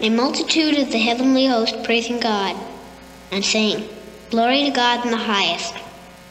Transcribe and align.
a 0.00 0.10
multitude 0.10 0.78
of 0.78 0.92
the 0.92 0.98
heavenly 0.98 1.46
host 1.46 1.82
praising 1.82 2.20
God, 2.20 2.56
and 3.32 3.44
saying, 3.44 3.88
Glory 4.30 4.64
to 4.64 4.70
God 4.70 5.04
in 5.04 5.10
the 5.10 5.16
highest, 5.16 5.74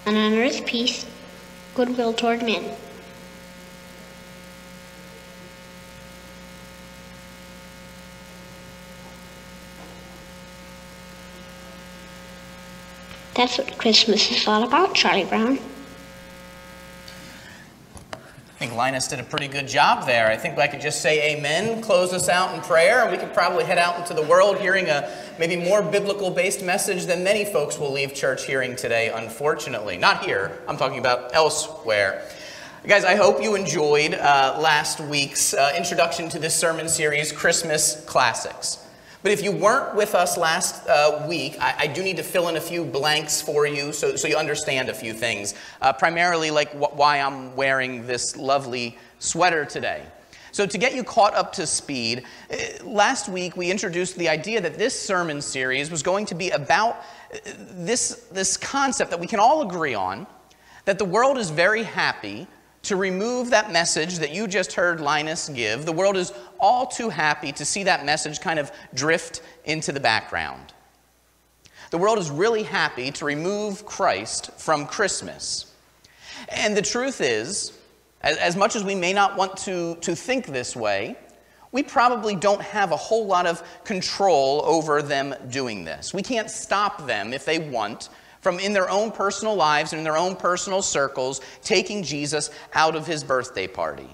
and 0.05 0.15
on 0.15 0.33
earth 0.35 0.65
peace, 0.65 1.05
goodwill 1.75 2.13
toward 2.13 2.41
men. 2.43 2.63
That's 13.35 13.57
what 13.57 13.77
Christmas 13.77 14.31
is 14.31 14.47
all 14.47 14.63
about, 14.63 14.95
Charlie 14.95 15.25
Brown. 15.25 15.59
I 18.57 18.59
think 18.61 18.73
Linus 18.73 19.07
did 19.07 19.19
a 19.19 19.23
pretty 19.23 19.47
good 19.47 19.67
job 19.67 20.07
there. 20.07 20.29
I 20.29 20.35
think 20.35 20.57
I 20.57 20.65
could 20.65 20.81
just 20.81 20.99
say 20.99 21.35
amen, 21.35 21.79
close 21.79 22.11
us 22.11 22.27
out 22.27 22.55
in 22.55 22.61
prayer, 22.61 23.03
and 23.03 23.11
we 23.11 23.17
could 23.19 23.31
probably 23.31 23.63
head 23.63 23.77
out 23.77 23.99
into 23.99 24.15
the 24.15 24.23
world 24.23 24.57
hearing 24.57 24.89
a 24.89 25.15
maybe 25.37 25.55
more 25.55 25.83
biblical 25.83 26.31
based 26.31 26.63
message 26.63 27.05
than 27.05 27.23
many 27.23 27.45
folks 27.45 27.77
will 27.77 27.93
leave 27.93 28.15
church 28.15 28.47
hearing 28.47 28.75
today, 28.75 29.11
unfortunately. 29.13 29.95
Not 29.95 30.25
here, 30.25 30.57
I'm 30.67 30.75
talking 30.75 30.97
about 30.97 31.35
elsewhere. 31.35 32.23
Guys, 32.87 33.05
I 33.05 33.13
hope 33.13 33.43
you 33.43 33.53
enjoyed 33.53 34.15
uh, 34.15 34.57
last 34.59 35.01
week's 35.01 35.53
uh, 35.53 35.73
introduction 35.77 36.27
to 36.29 36.39
this 36.39 36.55
sermon 36.55 36.89
series, 36.89 37.31
Christmas 37.31 38.03
Classics. 38.05 38.86
But 39.23 39.31
if 39.31 39.43
you 39.43 39.51
weren't 39.51 39.95
with 39.95 40.13
us 40.13 40.37
last 40.37 40.87
uh, 40.87 41.25
week, 41.27 41.57
I, 41.59 41.75
I, 41.79 41.87
do 41.87 42.03
need 42.03 42.17
to 42.17 42.23
fill 42.23 42.49
in 42.49 42.55
a 42.55 42.61
few 42.61 42.85
blanks 42.85 43.41
for 43.41 43.65
you 43.65 43.91
so, 43.91 44.15
so 44.15 44.27
you 44.27 44.37
understand 44.37 44.89
a 44.89 44.93
few 44.93 45.13
things. 45.13 45.55
Uh, 45.81 45.91
primarily, 45.91 46.51
like 46.51 46.71
wh- 46.71 46.95
why 46.95 47.19
I'm 47.19 47.55
wearing 47.55 48.05
this 48.05 48.37
lovely 48.37 48.97
sweater 49.19 49.65
today. 49.65 50.03
So, 50.51 50.65
to 50.65 50.77
get 50.77 50.95
you 50.95 51.03
caught 51.03 51.33
up 51.33 51.51
to 51.53 51.65
speed, 51.65 52.23
uh, 52.51 52.55
last 52.83 53.27
week 53.27 53.57
we 53.57 53.71
introduced 53.71 54.17
the 54.17 54.29
idea 54.29 54.61
that 54.61 54.77
this 54.77 54.99
sermon 54.99 55.41
series 55.41 55.89
was 55.89 56.03
going 56.03 56.25
to 56.27 56.35
be 56.35 56.51
about 56.51 56.97
uh, 57.33 57.37
this, 57.71 58.27
this 58.31 58.55
concept 58.55 59.11
that 59.11 59.19
we 59.19 59.27
can 59.27 59.39
all 59.39 59.61
agree 59.61 59.95
on 59.95 60.27
that 60.85 60.97
the 60.99 61.05
world 61.05 61.37
is 61.37 61.49
very 61.49 61.83
happy 61.83 62.47
to 62.87 62.95
remove 62.95 63.49
that 63.49 63.71
message 63.71 64.19
that 64.19 64.33
you 64.33 64.47
just 64.47 64.73
heard 64.73 65.01
Linus 65.01 65.49
give. 65.49 65.85
The 65.85 65.91
world 65.91 66.15
is 66.15 66.31
all 66.59 66.85
too 66.85 67.09
happy 67.09 67.51
to 67.51 67.65
see 67.65 67.83
that 67.83 68.05
message 68.05 68.39
kind 68.39 68.59
of 68.59 68.71
drift 68.93 69.41
into 69.65 69.91
the 69.91 69.99
background. 69.99 70.73
The 71.91 71.97
world 71.97 72.17
is 72.17 72.31
really 72.31 72.63
happy 72.63 73.11
to 73.11 73.25
remove 73.25 73.85
Christ 73.85 74.51
from 74.57 74.85
Christmas. 74.85 75.73
And 76.49 76.75
the 76.75 76.81
truth 76.81 77.19
is, 77.19 77.77
as, 78.21 78.55
much 78.55 78.75
as 78.75 78.83
we 78.83 78.95
may 78.95 79.11
not 79.11 79.35
want 79.35 79.57
to, 79.57 79.95
to 79.95 80.15
think 80.15 80.47
this 80.47 80.75
way, 80.75 81.17
we 81.73 81.83
probably 81.83 82.35
don't 82.35 82.61
have 82.61 82.93
a 82.93 82.97
whole 82.97 83.25
lot 83.25 83.45
of 83.45 83.61
control 83.83 84.61
over 84.65 85.01
them 85.01 85.35
doing 85.49 85.83
this. 85.83 86.13
We 86.13 86.21
can't 86.21 86.49
stop 86.49 87.05
them 87.05 87.33
if 87.33 87.43
they 87.43 87.59
want 87.59 88.09
from 88.47 88.59
in 88.59 88.71
their 88.71 88.89
own 88.89 89.11
personal 89.11 89.55
lives 89.55 89.91
and 89.91 89.99
in 89.99 90.05
their 90.05 90.15
own 90.15 90.33
personal 90.33 90.81
circles 90.81 91.41
taking 91.63 92.01
Jesus 92.01 92.49
out 92.73 92.95
of 92.95 93.05
his 93.05 93.21
birthday 93.21 93.67
party. 93.67 94.07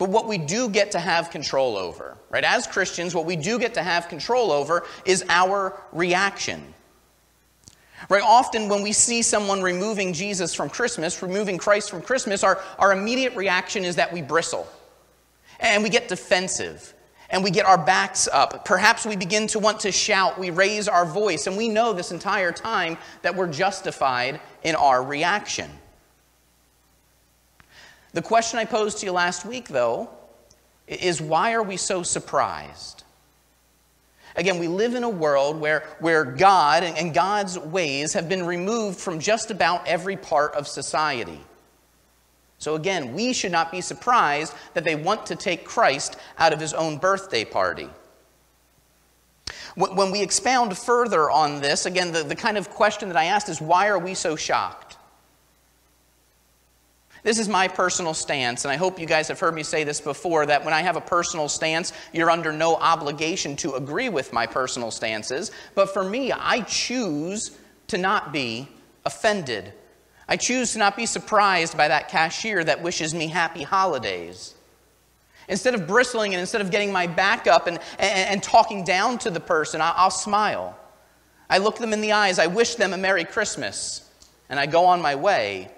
But 0.00 0.08
what 0.08 0.26
we 0.26 0.36
do 0.36 0.68
get 0.68 0.90
to 0.90 0.98
have 0.98 1.30
control 1.30 1.76
over, 1.76 2.18
right? 2.28 2.42
As 2.42 2.66
Christians, 2.66 3.14
what 3.14 3.24
we 3.24 3.36
do 3.36 3.56
get 3.60 3.74
to 3.74 3.84
have 3.84 4.08
control 4.08 4.50
over 4.50 4.84
is 5.04 5.24
our 5.28 5.80
reaction. 5.92 6.74
Right? 8.08 8.20
Often, 8.20 8.68
when 8.68 8.82
we 8.82 8.90
see 8.90 9.22
someone 9.22 9.62
removing 9.62 10.12
Jesus 10.12 10.52
from 10.52 10.68
Christmas, 10.68 11.22
removing 11.22 11.56
Christ 11.56 11.88
from 11.88 12.02
Christmas, 12.02 12.42
our, 12.42 12.60
our 12.80 12.92
immediate 12.92 13.36
reaction 13.36 13.84
is 13.84 13.94
that 13.94 14.12
we 14.12 14.22
bristle 14.22 14.66
and 15.60 15.84
we 15.84 15.88
get 15.88 16.08
defensive 16.08 16.92
and 17.30 17.42
we 17.42 17.50
get 17.50 17.66
our 17.66 17.78
backs 17.78 18.28
up. 18.32 18.64
Perhaps 18.64 19.04
we 19.06 19.16
begin 19.16 19.46
to 19.48 19.58
want 19.58 19.80
to 19.80 19.92
shout, 19.92 20.38
we 20.38 20.50
raise 20.50 20.88
our 20.88 21.04
voice, 21.04 21.46
and 21.46 21.56
we 21.56 21.68
know 21.68 21.92
this 21.92 22.12
entire 22.12 22.52
time 22.52 22.96
that 23.22 23.34
we're 23.34 23.50
justified 23.50 24.40
in 24.62 24.74
our 24.74 25.02
reaction. 25.02 25.70
The 28.12 28.22
question 28.22 28.58
I 28.58 28.64
posed 28.64 28.98
to 28.98 29.06
you 29.06 29.12
last 29.12 29.44
week, 29.44 29.68
though, 29.68 30.08
is 30.86 31.20
why 31.20 31.52
are 31.52 31.62
we 31.62 31.76
so 31.76 32.02
surprised? 32.02 33.02
Again, 34.36 34.58
we 34.58 34.68
live 34.68 34.94
in 34.94 35.02
a 35.02 35.08
world 35.08 35.60
where, 35.60 35.84
where 35.98 36.24
God 36.24 36.82
and 36.82 37.14
God's 37.14 37.58
ways 37.58 38.12
have 38.12 38.28
been 38.28 38.44
removed 38.44 38.98
from 39.00 39.18
just 39.18 39.50
about 39.50 39.86
every 39.86 40.16
part 40.16 40.54
of 40.54 40.68
society. 40.68 41.40
So, 42.58 42.74
again, 42.74 43.12
we 43.12 43.32
should 43.32 43.52
not 43.52 43.70
be 43.70 43.80
surprised 43.80 44.54
that 44.74 44.84
they 44.84 44.94
want 44.94 45.26
to 45.26 45.36
take 45.36 45.64
Christ 45.64 46.16
out 46.38 46.52
of 46.52 46.60
his 46.60 46.72
own 46.72 46.96
birthday 46.96 47.44
party. 47.44 47.88
When 49.76 50.10
we 50.10 50.22
expound 50.22 50.76
further 50.76 51.30
on 51.30 51.60
this, 51.60 51.84
again, 51.84 52.10
the, 52.10 52.22
the 52.22 52.34
kind 52.34 52.56
of 52.56 52.70
question 52.70 53.08
that 53.08 53.16
I 53.16 53.24
asked 53.24 53.50
is 53.50 53.60
why 53.60 53.88
are 53.88 53.98
we 53.98 54.14
so 54.14 54.34
shocked? 54.34 54.96
This 57.26 57.38
is 57.38 57.48
my 57.48 57.66
personal 57.66 58.14
stance, 58.14 58.64
and 58.64 58.70
I 58.70 58.76
hope 58.76 59.00
you 59.00 59.06
guys 59.06 59.26
have 59.28 59.40
heard 59.40 59.52
me 59.52 59.64
say 59.64 59.82
this 59.82 60.00
before 60.00 60.46
that 60.46 60.64
when 60.64 60.72
I 60.72 60.80
have 60.80 60.96
a 60.96 61.00
personal 61.00 61.48
stance, 61.48 61.92
you're 62.12 62.30
under 62.30 62.52
no 62.52 62.76
obligation 62.76 63.56
to 63.56 63.74
agree 63.74 64.08
with 64.08 64.32
my 64.32 64.46
personal 64.46 64.92
stances. 64.92 65.50
But 65.74 65.92
for 65.92 66.04
me, 66.04 66.30
I 66.32 66.60
choose 66.60 67.58
to 67.88 67.98
not 67.98 68.32
be 68.32 68.68
offended. 69.04 69.72
I 70.28 70.36
choose 70.36 70.72
to 70.72 70.78
not 70.78 70.96
be 70.96 71.06
surprised 71.06 71.76
by 71.76 71.88
that 71.88 72.08
cashier 72.08 72.64
that 72.64 72.82
wishes 72.82 73.14
me 73.14 73.28
happy 73.28 73.62
holidays. 73.62 74.54
Instead 75.48 75.74
of 75.74 75.86
bristling 75.86 76.34
and 76.34 76.40
instead 76.40 76.60
of 76.60 76.70
getting 76.70 76.90
my 76.90 77.06
back 77.06 77.46
up 77.46 77.68
and, 77.68 77.78
and, 77.98 78.28
and 78.30 78.42
talking 78.42 78.84
down 78.84 79.18
to 79.18 79.30
the 79.30 79.38
person, 79.38 79.80
I'll, 79.80 79.94
I'll 79.96 80.10
smile. 80.10 80.76
I 81.48 81.58
look 81.58 81.78
them 81.78 81.92
in 81.92 82.00
the 82.00 82.12
eyes, 82.12 82.40
I 82.40 82.48
wish 82.48 82.74
them 82.74 82.92
a 82.92 82.96
Merry 82.96 83.24
Christmas, 83.24 84.10
and 84.48 84.58
I 84.58 84.66
go 84.66 84.86
on 84.86 85.00
my 85.00 85.14
way. 85.14 85.70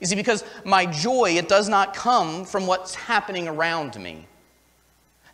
You 0.00 0.06
see, 0.06 0.16
because 0.16 0.42
my 0.64 0.86
joy, 0.86 1.36
it 1.36 1.48
does 1.48 1.68
not 1.68 1.94
come 1.94 2.44
from 2.44 2.66
what's 2.66 2.96
happening 2.96 3.46
around 3.46 4.00
me. 4.00 4.26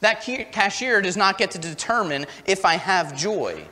That 0.00 0.20
cashier 0.52 1.00
does 1.00 1.16
not 1.16 1.38
get 1.38 1.52
to 1.52 1.58
determine 1.58 2.26
if 2.44 2.66
I 2.66 2.74
have 2.74 3.16
joy. 3.16 3.66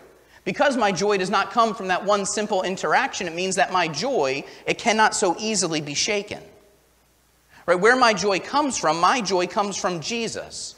Because 0.46 0.78
my 0.78 0.92
joy 0.92 1.18
does 1.18 1.28
not 1.28 1.50
come 1.50 1.74
from 1.74 1.88
that 1.88 2.06
one 2.06 2.24
simple 2.24 2.62
interaction, 2.62 3.26
it 3.26 3.34
means 3.34 3.56
that 3.56 3.70
my 3.70 3.86
joy, 3.86 4.44
it 4.66 4.78
cannot 4.78 5.14
so 5.14 5.36
easily 5.38 5.82
be 5.82 5.92
shaken. 5.92 6.42
Right? 7.66 7.78
Where 7.78 7.96
my 7.96 8.14
joy 8.14 8.38
comes 8.38 8.78
from, 8.78 8.98
my 8.98 9.20
joy 9.20 9.46
comes 9.46 9.76
from 9.76 10.00
Jesus. 10.00 10.74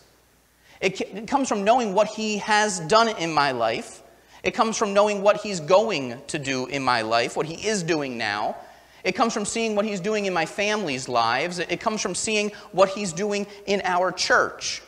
It, 0.81 1.00
it 1.00 1.28
comes 1.28 1.48
from 1.48 1.62
knowing 1.62 1.94
what 1.94 2.08
he 2.08 2.38
has 2.38 2.81
done 2.81 3.08
in 3.08 3.32
my 3.32 3.52
life. 3.52 4.02
It 4.42 4.54
comes 4.54 4.76
from 4.76 4.92
knowing 4.92 5.22
what 5.22 5.37
he's 5.37 5.60
going 5.60 6.20
to 6.26 6.38
do 6.40 6.66
in 6.66 6.82
my 6.82 7.02
life, 7.02 7.37
what 7.37 7.46
he 7.46 7.64
is 7.64 7.84
doing 7.84 8.19
now, 8.19 8.56
it 9.04 9.12
comes 9.12 9.32
from 9.32 9.44
seeing 9.44 9.75
what 9.75 9.84
he's 9.84 10.00
doing 10.00 10.26
in 10.26 10.34
my 10.34 10.46
family's 10.46 11.08
lives. 11.08 11.58
It 11.58 11.81
comes 11.81 12.00
from 12.00 12.14
seeing 12.14 12.50
what 12.72 12.90
he's 12.90 13.12
doing 13.12 13.46
in 13.66 13.81
our 13.84 14.10
church. 14.12 14.82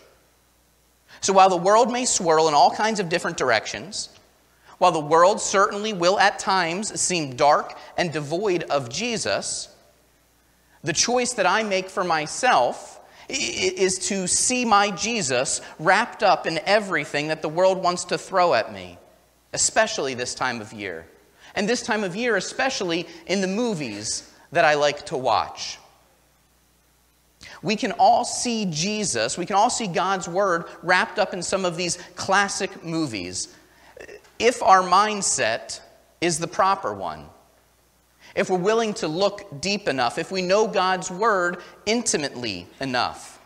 So 1.21 1.33
while 1.33 1.49
the 1.49 1.57
world 1.57 1.93
may 1.93 2.05
swirl 2.05 2.49
in 2.49 2.55
all 2.55 2.71
kinds 2.71 2.99
of 2.99 3.09
different 3.09 3.37
directions, 3.37 4.09
while 4.81 4.93
the 4.93 4.99
world 4.99 5.43
certainly 5.43 5.93
will 5.93 6.19
at 6.19 6.39
times 6.39 6.99
seem 6.99 7.37
dark 7.37 7.77
and 7.99 8.11
devoid 8.11 8.63
of 8.65 8.89
Jesus, 8.89 9.69
the 10.83 10.95
choice 10.95 11.35
that 11.35 11.45
I 11.45 11.63
make 11.63 11.91
for 11.91 12.03
myself 12.03 12.99
is 13.29 13.99
to 14.09 14.27
see 14.27 14.65
my 14.65 14.91
Jesus 14.91 15.61
wrapped 15.79 16.23
up 16.23 16.47
in 16.47 16.59
everything 16.65 17.29
that 17.29 17.43
the 17.43 17.49
world 17.49 17.83
wants 17.83 18.05
to 18.07 18.17
throw 18.17 18.55
at 18.55 18.73
me. 18.73 18.97
especially 19.53 20.15
this 20.15 20.35
time 20.35 20.61
of 20.61 20.73
year. 20.73 21.07
And 21.55 21.69
this 21.69 21.83
time 21.83 22.05
of 22.05 22.15
year, 22.15 22.37
especially 22.37 23.07
in 23.27 23.41
the 23.41 23.49
movies 23.49 24.31
that 24.53 24.65
I 24.65 24.75
like 24.75 25.07
to 25.07 25.17
watch. 25.17 25.79
We 27.63 27.77
can 27.77 27.93
all 27.93 28.25
see 28.25 28.67
Jesus, 28.71 29.37
we 29.37 29.47
can 29.47 29.57
all 29.57 29.71
see 29.71 29.87
God's 29.87 30.29
Word 30.29 30.65
wrapped 30.83 31.19
up 31.19 31.35
in 31.35 31.43
some 31.43 31.65
of 31.65 31.77
these 31.77 31.99
classic 32.15 32.85
movies 32.85 33.55
if 34.41 34.63
our 34.63 34.83
mindset 34.83 35.81
is 36.21 36.39
the 36.39 36.49
proper 36.49 36.93
one. 36.93 37.27
If 38.35 38.49
we're 38.49 38.59
willing 38.59 38.95
to 38.95 39.09
look 39.09 39.61
deep 39.61 39.89
enough, 39.89 40.19
if 40.19 40.31
we 40.31 40.43
know 40.43 40.67
God's 40.67 41.11
Word 41.11 41.63
intimately 41.87 42.67
enough 42.81 43.41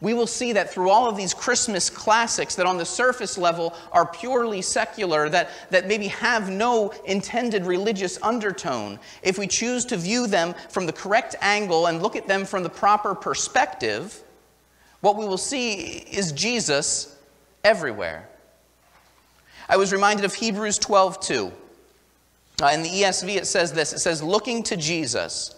we 0.00 0.12
will 0.12 0.26
see 0.26 0.52
that 0.52 0.72
through 0.72 0.90
all 0.90 1.08
of 1.08 1.16
these 1.16 1.32
Christmas 1.32 1.88
classics 1.88 2.54
that 2.56 2.66
on 2.66 2.76
the 2.76 2.84
surface 2.84 3.38
level 3.38 3.74
are 3.92 4.06
purely 4.06 4.60
secular, 4.60 5.28
that, 5.28 5.50
that 5.70 5.86
maybe 5.86 6.08
have 6.08 6.50
no 6.50 6.90
intended 7.06 7.64
religious 7.64 8.18
undertone, 8.22 8.98
if 9.22 9.38
we 9.38 9.46
choose 9.46 9.84
to 9.86 9.96
view 9.96 10.26
them 10.26 10.54
from 10.68 10.86
the 10.86 10.92
correct 10.92 11.34
angle 11.40 11.86
and 11.86 12.02
look 12.02 12.16
at 12.16 12.28
them 12.28 12.44
from 12.44 12.62
the 12.62 12.68
proper 12.68 13.14
perspective, 13.14 14.22
what 15.00 15.16
we 15.16 15.24
will 15.24 15.38
see 15.38 15.74
is 15.74 16.32
Jesus 16.32 17.16
everywhere. 17.64 18.28
I 19.68 19.76
was 19.76 19.92
reminded 19.92 20.24
of 20.24 20.34
Hebrews 20.34 20.78
12 20.78 21.20
2. 21.20 21.52
Uh, 22.62 22.66
in 22.68 22.82
the 22.82 22.88
ESV, 22.88 23.36
it 23.36 23.46
says 23.46 23.72
this 23.72 23.92
it 23.92 23.98
says, 23.98 24.22
looking 24.22 24.62
to 24.64 24.76
Jesus, 24.76 25.54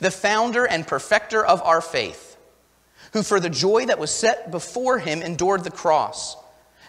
the 0.00 0.10
founder 0.10 0.66
and 0.66 0.86
perfecter 0.86 1.44
of 1.44 1.62
our 1.62 1.80
faith 1.80 2.32
who 3.12 3.22
for 3.22 3.40
the 3.40 3.50
joy 3.50 3.86
that 3.86 3.98
was 3.98 4.10
set 4.10 4.50
before 4.50 4.98
him 4.98 5.22
endured 5.22 5.64
the 5.64 5.70
cross, 5.70 6.36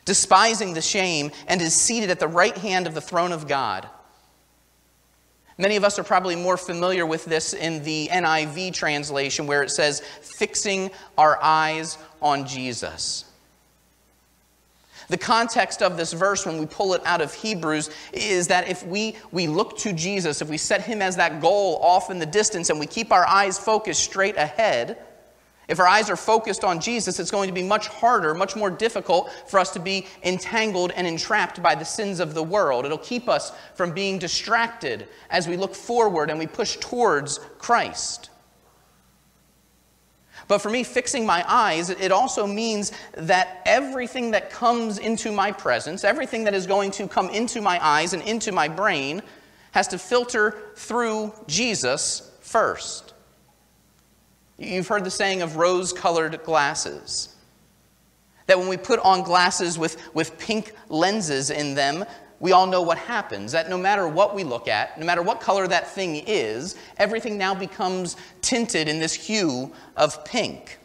despising 0.06 0.74
the 0.74 0.82
shame, 0.82 1.32
and 1.48 1.62
is 1.62 1.76
seated 1.76 2.10
at 2.10 2.20
the 2.20 2.28
right 2.28 2.58
hand 2.58 2.88
of 2.88 2.94
the 2.94 3.02
throne 3.02 3.32
of 3.32 3.48
God. 3.48 3.88
Many 5.58 5.76
of 5.76 5.84
us 5.84 6.00
are 6.00 6.04
probably 6.04 6.36
more 6.36 6.58
familiar 6.58 7.06
with 7.06 7.26
this 7.26 7.54
in 7.54 7.84
the 7.84 8.10
NIV 8.12 8.74
translation 8.74 9.46
where 9.46 9.62
it 9.62 9.70
says, 9.70 10.00
fixing 10.00 10.90
our 11.18 11.38
eyes 11.42 11.98
on 12.22 12.48
Jesus. 12.48 13.26
The 15.10 15.18
context 15.18 15.82
of 15.82 15.98
this 15.98 16.14
verse, 16.14 16.46
when 16.46 16.58
we 16.58 16.66
pull 16.66 16.94
it 16.94 17.02
out 17.06 17.22
of 17.22 17.34
Hebrews, 17.34 17.90
is 18.12 18.48
that 18.48 18.68
if 18.68 18.86
we, 18.86 19.16
we 19.32 19.48
look 19.48 19.78
to 19.80 19.94
Jesus, 19.94 20.42
if 20.42 20.50
we 20.50 20.58
set 20.58 20.82
him 20.82 21.02
as 21.02 21.16
that 21.18 21.42
goal 21.42 21.80
off 21.82 22.10
in 22.10 22.20
the 22.20 22.26
distance, 22.26 22.70
and 22.70 22.80
we 22.80 22.88
keep 22.88 23.12
our 23.12 23.26
eyes 23.28 23.58
focused 23.60 24.04
straight 24.04 24.38
ahead, 24.38 24.98
if 25.68 25.80
our 25.80 25.88
eyes 25.88 26.10
are 26.10 26.18
focused 26.18 26.64
on 26.64 26.82
Jesus, 26.82 27.20
it's 27.20 27.32
going 27.32 27.48
to 27.48 27.54
be 27.54 27.64
much 27.64 27.88
harder, 27.88 28.34
much 28.34 28.56
more 28.56 28.70
difficult 28.70 29.32
for 29.48 29.60
us 29.60 29.72
to 29.72 29.80
be 29.80 30.06
entangled 30.24 30.92
and 30.92 31.08
entrapped 31.08 31.64
by 31.64 31.74
the 31.74 31.86
sins 31.86 32.20
of 32.20 32.34
the 32.34 32.44
world. 32.44 32.86
It'll 32.86 32.98
keep 32.98 33.30
us 33.30 33.54
from 33.74 33.94
being 33.94 34.20
distracted 34.20 35.08
as 35.30 35.48
we 35.48 35.56
look 35.56 35.74
forward 35.74 36.30
and 36.30 36.38
we 36.38 36.48
push 36.48 36.76
towards 36.78 37.40
Christ. 37.60 38.30
But 40.54 40.62
for 40.62 40.70
me, 40.70 40.84
fixing 40.84 41.26
my 41.26 41.44
eyes, 41.48 41.90
it 41.90 42.12
also 42.12 42.46
means 42.46 42.92
that 43.14 43.64
everything 43.66 44.30
that 44.32 44.52
comes 44.52 45.00
into 45.00 45.32
my 45.32 45.52
presence, 45.52 46.04
everything 46.04 46.44
that 46.44 46.54
is 46.54 46.68
going 46.68 46.92
to 46.92 47.08
come 47.08 47.32
into 47.32 47.60
my 47.60 47.84
eyes 47.84 48.14
and 48.14 48.22
into 48.22 48.52
my 48.52 48.68
brain, 48.68 49.24
has 49.72 49.88
to 49.88 49.98
filter 49.98 50.56
through 50.76 51.34
Jesus 51.48 52.32
first. 52.42 53.16
You've 54.60 54.88
heard 54.88 55.06
the 55.06 55.10
saying 55.10 55.42
of 55.42 55.56
rose 55.56 55.92
colored 55.92 56.44
glasses. 56.44 57.36
That 58.46 58.60
when 58.60 58.68
we 58.68 58.78
put 58.78 59.00
on 59.00 59.24
glasses 59.24 59.80
with, 59.80 59.98
with 60.14 60.38
pink 60.38 60.74
lenses 60.88 61.50
in 61.50 61.74
them, 61.74 62.06
we 62.44 62.52
all 62.52 62.68
know 62.68 62.82
what 62.82 62.98
happens. 62.98 63.54
That 63.54 63.70
no 63.70 63.78
matter 63.78 64.06
what 64.06 64.36
we 64.36 64.44
look 64.44 64.68
at, 64.68 65.00
no 65.00 65.06
matter 65.06 65.22
what 65.22 65.40
color 65.40 65.66
that 65.66 65.88
thing 65.88 66.18
is, 66.28 66.76
everything 66.98 67.38
now 67.38 67.56
becomes 67.56 68.18
tinted 68.42 68.90
in 68.90 69.00
this 69.00 69.14
hue 69.14 69.72
of 69.96 70.26
pink. 70.26 70.78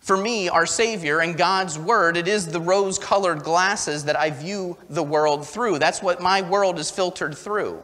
For 0.00 0.18
me, 0.18 0.50
our 0.50 0.66
Savior 0.66 1.20
and 1.20 1.34
God's 1.34 1.78
Word, 1.78 2.18
it 2.18 2.28
is 2.28 2.46
the 2.46 2.60
rose 2.60 2.98
colored 2.98 3.42
glasses 3.42 4.04
that 4.04 4.18
I 4.18 4.28
view 4.28 4.76
the 4.90 5.02
world 5.02 5.48
through. 5.48 5.78
That's 5.78 6.02
what 6.02 6.20
my 6.20 6.42
world 6.42 6.78
is 6.78 6.90
filtered 6.90 7.38
through. 7.38 7.82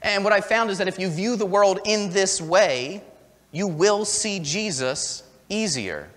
And 0.00 0.24
what 0.24 0.32
I 0.32 0.40
found 0.40 0.70
is 0.70 0.78
that 0.78 0.88
if 0.88 0.98
you 0.98 1.10
view 1.10 1.36
the 1.36 1.44
world 1.44 1.80
in 1.84 2.08
this 2.08 2.40
way, 2.40 3.04
you 3.52 3.66
will 3.66 4.06
see 4.06 4.38
Jesus 4.38 5.24
easier. 5.50 6.08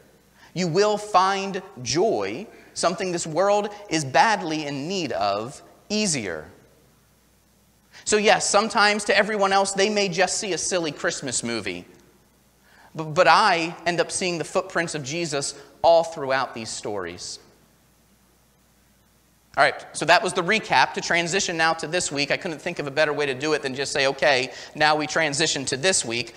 You 0.53 0.67
will 0.67 0.97
find 0.97 1.61
joy, 1.81 2.47
something 2.73 3.11
this 3.11 3.25
world 3.25 3.69
is 3.89 4.05
badly 4.05 4.65
in 4.65 4.87
need 4.87 5.11
of, 5.11 5.61
easier. 5.89 6.49
So, 8.05 8.17
yes, 8.17 8.49
sometimes 8.49 9.03
to 9.05 9.17
everyone 9.17 9.53
else, 9.53 9.71
they 9.71 9.89
may 9.89 10.09
just 10.09 10.37
see 10.37 10.53
a 10.53 10.57
silly 10.57 10.91
Christmas 10.91 11.43
movie. 11.43 11.85
But, 12.95 13.13
but 13.13 13.27
I 13.27 13.75
end 13.85 13.99
up 13.99 14.11
seeing 14.11 14.37
the 14.37 14.43
footprints 14.43 14.93
of 14.95 15.03
Jesus 15.03 15.55
all 15.81 16.03
throughout 16.03 16.53
these 16.53 16.69
stories. 16.69 17.39
All 19.55 19.63
right, 19.63 19.85
so 19.93 20.05
that 20.05 20.23
was 20.23 20.33
the 20.33 20.41
recap. 20.41 20.93
To 20.93 21.01
transition 21.01 21.55
now 21.55 21.73
to 21.73 21.87
this 21.87 22.11
week, 22.11 22.31
I 22.31 22.37
couldn't 22.37 22.59
think 22.59 22.79
of 22.79 22.87
a 22.87 22.91
better 22.91 23.13
way 23.13 23.27
to 23.27 23.35
do 23.35 23.53
it 23.53 23.61
than 23.61 23.75
just 23.75 23.91
say, 23.91 24.07
okay, 24.07 24.51
now 24.73 24.95
we 24.95 25.05
transition 25.05 25.63
to 25.65 25.77
this 25.77 26.03
week. 26.03 26.33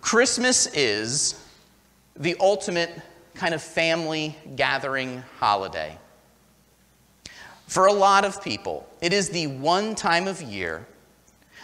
Christmas 0.00 0.66
is 0.74 1.40
the 2.18 2.36
ultimate 2.40 2.90
kind 3.34 3.54
of 3.54 3.62
family 3.62 4.36
gathering 4.56 5.22
holiday. 5.38 5.98
For 7.66 7.86
a 7.86 7.92
lot 7.92 8.24
of 8.24 8.42
people, 8.42 8.88
it 9.00 9.12
is 9.12 9.30
the 9.30 9.48
one 9.48 9.94
time 9.94 10.28
of 10.28 10.40
year 10.40 10.86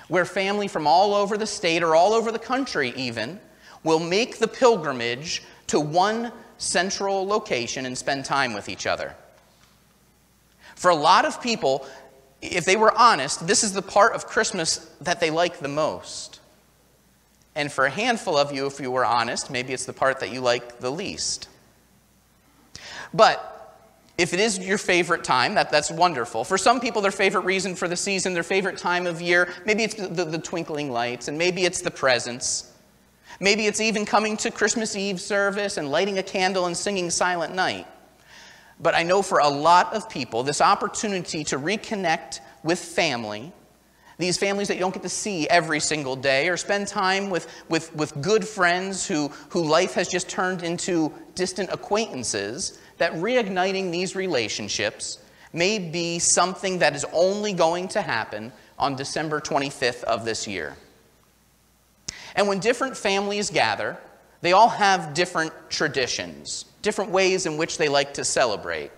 where 0.09 0.25
family 0.25 0.69
from 0.69 0.87
all 0.87 1.15
over 1.15 1.39
the 1.39 1.47
state 1.47 1.83
or 1.83 1.95
all 1.95 2.13
over 2.13 2.31
the 2.31 2.39
country, 2.39 2.93
even, 2.97 3.41
will 3.83 3.99
make 3.99 4.39
the 4.39 4.49
pilgrimage 4.49 5.43
to 5.69 5.81
one 5.81 6.31
central 6.59 7.27
location 7.27 7.87
and 7.87 7.97
spend 7.97 8.25
time 8.25 8.53
with 8.53 8.69
each 8.69 8.87
other. 8.87 9.15
For 10.77 10.91
a 10.91 10.95
lot 10.95 11.25
of 11.25 11.41
people, 11.41 11.87
if 12.43 12.65
they 12.65 12.77
were 12.77 12.93
honest, 12.99 13.47
this 13.47 13.65
is 13.65 13.73
the 13.73 13.83
part 13.83 14.15
of 14.15 14.27
Christmas 14.27 14.91
that 15.01 15.21
they 15.21 15.31
like 15.31 15.61
the 15.61 15.69
most. 15.69 16.41
And 17.55 17.71
for 17.71 17.85
a 17.85 17.91
handful 17.91 18.37
of 18.37 18.53
you, 18.53 18.67
if 18.67 18.81
you 18.81 18.91
were 18.91 19.05
honest, 19.05 19.51
maybe 19.51 19.73
it's 19.73 19.85
the 19.85 19.93
part 19.93 20.21
that 20.21 20.33
you 20.33 20.41
like 20.41 20.79
the 20.79 20.91
least. 20.91 21.49
But 23.13 23.49
if 24.19 24.33
it 24.33 24.41
is 24.41 24.59
your 24.59 24.79
favorite 24.79 25.25
time, 25.25 25.55
that, 25.55 25.71
that's 25.71 25.91
wonderful. 25.91 26.44
For 26.44 26.56
some 26.56 26.81
people, 26.81 27.03
their 27.03 27.11
favorite 27.11 27.44
reason 27.44 27.75
for 27.75 27.89
the 27.89 27.97
season, 27.97 28.35
their 28.35 28.43
favorite 28.43 28.79
time 28.79 29.06
of 29.06 29.21
year, 29.21 29.53
maybe 29.67 29.85
it's 29.85 29.94
the, 29.94 30.25
the 30.25 30.39
twinkling 30.39 30.91
lights, 30.91 31.29
and 31.29 31.37
maybe 31.37 31.65
it's 31.65 31.82
the 31.82 31.91
presents. 31.91 32.73
Maybe 33.41 33.67
it's 33.67 33.81
even 33.81 34.06
coming 34.06 34.37
to 34.39 34.51
Christmas 34.51 34.97
Eve 34.97 35.21
service 35.21 35.77
and 35.77 35.91
lighting 35.91 36.19
a 36.19 36.23
candle 36.23 36.67
and 36.67 36.77
singing 36.77 37.11
Silent 37.11 37.55
Night. 37.55 37.87
But 38.81 38.94
I 38.94 39.03
know 39.03 39.23
for 39.23 39.39
a 39.39 39.49
lot 39.49 39.94
of 39.94 40.09
people, 40.09 40.43
this 40.43 40.61
opportunity 40.61 41.44
to 41.44 41.59
reconnect 41.59 42.41
with 42.63 42.79
family, 42.79 43.53
these 44.22 44.38
families 44.38 44.69
that 44.69 44.74
you 44.74 44.81
don't 44.81 44.94
get 44.94 45.02
to 45.02 45.08
see 45.08 45.48
every 45.48 45.81
single 45.81 46.17
day, 46.17 46.48
or 46.48 46.56
spend 46.56 46.86
time 46.86 47.29
with, 47.29 47.46
with, 47.69 47.94
with 47.94 48.20
good 48.22 48.46
friends 48.46 49.06
who, 49.06 49.29
who 49.50 49.62
life 49.62 49.94
has 49.94 50.08
just 50.08 50.29
turned 50.29 50.62
into 50.62 51.12
distant 51.34 51.70
acquaintances, 51.70 52.79
that 52.98 53.12
reigniting 53.14 53.91
these 53.91 54.14
relationships 54.14 55.19
may 55.52 55.79
be 55.79 56.19
something 56.19 56.79
that 56.79 56.94
is 56.94 57.05
only 57.12 57.52
going 57.52 57.88
to 57.88 58.00
happen 58.00 58.52
on 58.79 58.96
December 58.96 59.41
25th 59.41 60.02
of 60.05 60.24
this 60.24 60.46
year. 60.46 60.76
And 62.34 62.48
when 62.48 62.60
different 62.60 62.96
families 62.96 63.50
gather, 63.50 63.98
they 64.41 64.52
all 64.52 64.70
have 64.70 65.14
different 65.14 65.52
traditions 65.69 66.64
different 66.82 67.12
ways 67.12 67.46
in 67.46 67.56
which 67.56 67.79
they 67.79 67.88
like 67.88 68.14
to 68.14 68.24
celebrate. 68.24 68.91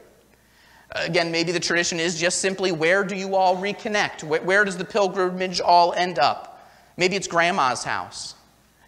Again, 0.95 1.33
maybe 1.33 1.51
the 1.51 1.61
tradition 1.61 1.99
is 1.99 2.19
just 2.19 2.39
simply 2.39 2.71
where 2.71 3.03
do 3.03 3.17
you 3.17 3.35
all 3.35 3.57
reconnect? 3.57 4.23
Where 4.23 4.65
does 4.65 4.77
the 4.77 4.85
pilgrimage 4.85 5.61
all 5.61 5.93
end 5.93 6.19
up? 6.19 6.71
Maybe 6.97 7.17
it's 7.17 7.27
grandma's 7.27 7.83
house. 7.83 8.35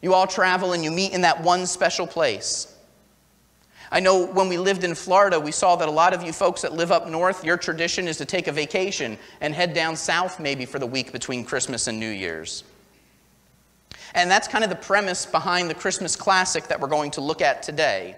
You 0.02 0.14
all 0.14 0.26
travel 0.26 0.72
and 0.72 0.84
you 0.84 0.92
meet 0.92 1.12
in 1.12 1.22
that 1.22 1.42
one 1.42 1.66
special 1.66 2.06
place. 2.06 2.72
I 3.90 4.00
know 4.00 4.26
when 4.26 4.48
we 4.48 4.58
lived 4.58 4.84
in 4.84 4.94
Florida, 4.94 5.38
we 5.38 5.52
saw 5.52 5.76
that 5.76 5.88
a 5.88 5.92
lot 5.92 6.12
of 6.12 6.22
you 6.22 6.32
folks 6.32 6.62
that 6.62 6.72
live 6.72 6.92
up 6.92 7.08
north, 7.08 7.44
your 7.44 7.56
tradition 7.56 8.08
is 8.08 8.16
to 8.18 8.24
take 8.24 8.46
a 8.46 8.52
vacation 8.52 9.18
and 9.40 9.54
head 9.54 9.74
down 9.74 9.96
south 9.96 10.40
maybe 10.40 10.64
for 10.64 10.78
the 10.78 10.86
week 10.86 11.12
between 11.12 11.44
Christmas 11.44 11.86
and 11.86 11.98
New 11.98 12.10
Year's. 12.10 12.64
And 14.14 14.30
that's 14.30 14.48
kind 14.48 14.64
of 14.64 14.70
the 14.70 14.76
premise 14.76 15.26
behind 15.26 15.70
the 15.70 15.74
Christmas 15.74 16.16
classic 16.16 16.68
that 16.68 16.80
we're 16.80 16.88
going 16.88 17.10
to 17.12 17.20
look 17.20 17.40
at 17.40 17.62
today. 17.62 18.16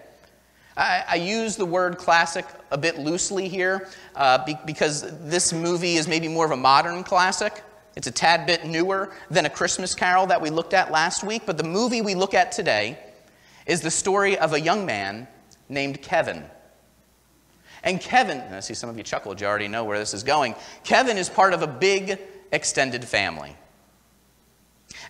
I, 0.79 1.05
I 1.09 1.15
use 1.17 1.57
the 1.57 1.67
word 1.67 1.99
classic 1.99 2.47
a 2.71 2.79
bit 2.79 2.99
loosely 2.99 3.49
here 3.49 3.89
uh, 4.15 4.45
be, 4.45 4.57
because 4.65 5.03
this 5.29 5.53
movie 5.53 5.97
is 5.97 6.07
maybe 6.07 6.29
more 6.29 6.45
of 6.45 6.53
a 6.53 6.57
modern 6.57 7.03
classic. 7.03 7.63
It's 7.97 8.07
a 8.07 8.13
tad 8.13 8.47
bit 8.47 8.65
newer 8.65 9.13
than 9.29 9.45
A 9.45 9.51
Christmas 9.51 9.93
Carol 9.93 10.27
that 10.29 10.41
we 10.41 10.51
looked 10.51 10.75
at 10.75 10.93
last 10.93 11.25
week, 11.25 11.43
but 11.47 11.59
the 11.59 11.65
movie 11.65 12.01
we 12.01 12.15
look 12.15 12.33
at 12.33 12.53
today 12.53 12.97
is 13.67 13.81
the 13.81 13.91
story 13.91 14.39
of 14.39 14.53
a 14.53 14.61
young 14.61 14.87
man 14.87 15.27
named 15.69 16.01
Kevin. 16.01 16.45
And 17.83 18.01
Kevin, 18.01 18.39
I 18.53 18.61
see 18.61 18.75
some 18.75 18.89
of 18.89 18.97
you 18.97 19.03
chuckled, 19.03 19.41
you 19.41 19.49
already 19.49 19.69
know 19.69 19.85
where 19.85 19.99
this 19.99 20.15
is 20.15 20.23
going. 20.23 20.55
Kevin 20.85 21.19
is 21.19 21.29
part 21.29 21.55
of 21.55 21.63
a 21.63 21.67
big 21.67 22.21
extended 22.53 23.05
family. 23.05 23.57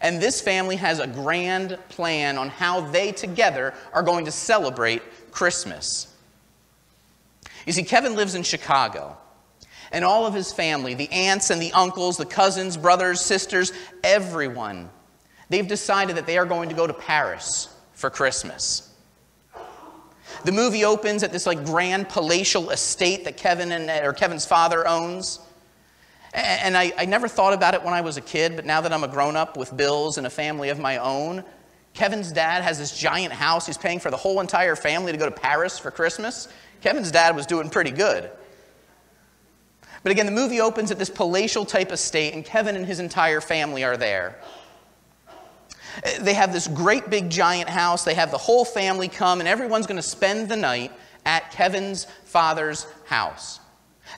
And 0.01 0.21
this 0.21 0.41
family 0.41 0.77
has 0.77 0.99
a 0.99 1.07
grand 1.07 1.79
plan 1.89 2.39
on 2.39 2.49
how 2.49 2.81
they 2.81 3.13
together 3.13 3.75
are 3.93 4.03
going 4.03 4.25
to 4.25 4.31
celebrate 4.31 5.03
Christmas. 5.39 6.13
You 7.65 7.73
see, 7.73 7.85
Kevin 7.85 8.17
lives 8.17 8.35
in 8.35 8.43
Chicago. 8.43 9.17
And 9.93 10.05
all 10.05 10.27
of 10.27 10.35
his 10.35 10.53
family, 10.53 10.95
the 10.95 11.09
aunts 11.13 11.51
and 11.51 11.63
the 11.63 11.73
uncles, 11.75 12.17
the 12.17 12.27
cousins, 12.27 12.77
brothers, 12.77 13.21
sisters, 13.21 13.73
everyone, 14.03 14.91
they've 15.49 15.67
decided 15.67 16.17
that 16.17 16.27
they 16.27 16.39
are 16.39 16.45
going 16.45 16.71
to 16.71 16.75
go 16.75 16.89
to 16.89 16.93
Paris 16.93 17.73
for 17.93 18.11
Christmas. 18.11 18.93
The 20.45 20.51
movie 20.51 20.85
opens 20.85 21.23
at 21.23 21.31
this 21.31 21.47
like 21.47 21.65
grand 21.65 22.09
palatial 22.09 22.71
estate 22.71 23.23
that 23.23 23.37
Kevin 23.37 23.71
and 23.71 23.89
or 24.05 24.13
Kevin's 24.13 24.45
father 24.45 24.89
owns. 24.89 25.39
And 26.35 26.77
I, 26.77 26.93
I 26.99 27.05
never 27.05 27.29
thought 27.29 27.53
about 27.53 27.75
it 27.75 27.85
when 27.85 27.95
I 27.95 28.01
was 28.01 28.17
a 28.17 28.23
kid, 28.23 28.57
but 28.57 28.67
now 28.67 28.81
that 28.81 28.93
I'm 28.93 29.05
a 29.05 29.09
grown 29.09 29.37
up 29.37 29.57
with 29.57 29.77
bills 29.77 30.19
and 30.19 30.27
a 30.27 30.31
family 30.31 30.71
of 30.71 30.81
my 30.81 30.97
own, 30.97 31.45
Kevin's 31.95 32.31
dad 32.31 32.63
has 32.63 32.79
this 32.79 32.97
giant 32.97 33.33
house. 33.33 33.67
He's 33.67 33.79
paying 33.79 33.99
for 33.99 34.11
the 34.11 34.17
whole 34.17 34.41
entire 34.41 34.77
family 34.77 35.13
to 35.13 35.19
go 35.19 35.25
to 35.25 35.31
Paris 35.31 35.79
for 35.79 35.91
Christmas. 35.91 36.49
Kevin's 36.81 37.11
dad 37.11 37.35
was 37.35 37.47
doing 37.47 37.71
pretty 37.71 37.91
good. 37.91 38.31
But 40.03 40.13
again, 40.13 40.27
the 40.27 40.33
movie 40.33 40.61
opens 40.61 40.91
at 40.91 40.99
this 40.99 41.11
palatial 41.11 41.65
type 41.65 41.91
estate, 41.91 42.35
and 42.35 42.45
Kevin 42.45 42.77
and 42.77 42.87
his 42.87 43.01
entire 43.01 43.41
family 43.41 43.83
are 43.83 43.97
there. 43.97 44.39
They 46.21 46.35
have 46.35 46.53
this 46.53 46.69
great 46.69 47.11
big 47.11 47.29
giant 47.31 47.69
house. 47.69 48.05
They 48.05 48.15
have 48.15 48.31
the 48.31 48.39
whole 48.39 48.65
family 48.65 49.09
come, 49.09 49.41
and 49.41 49.49
everyone's 49.49 49.87
going 49.87 49.97
to 49.97 50.03
spend 50.03 50.49
the 50.49 50.57
night 50.57 50.93
at 51.27 51.51
Kevin's 51.51 52.05
father's 52.25 52.87
house. 53.07 53.59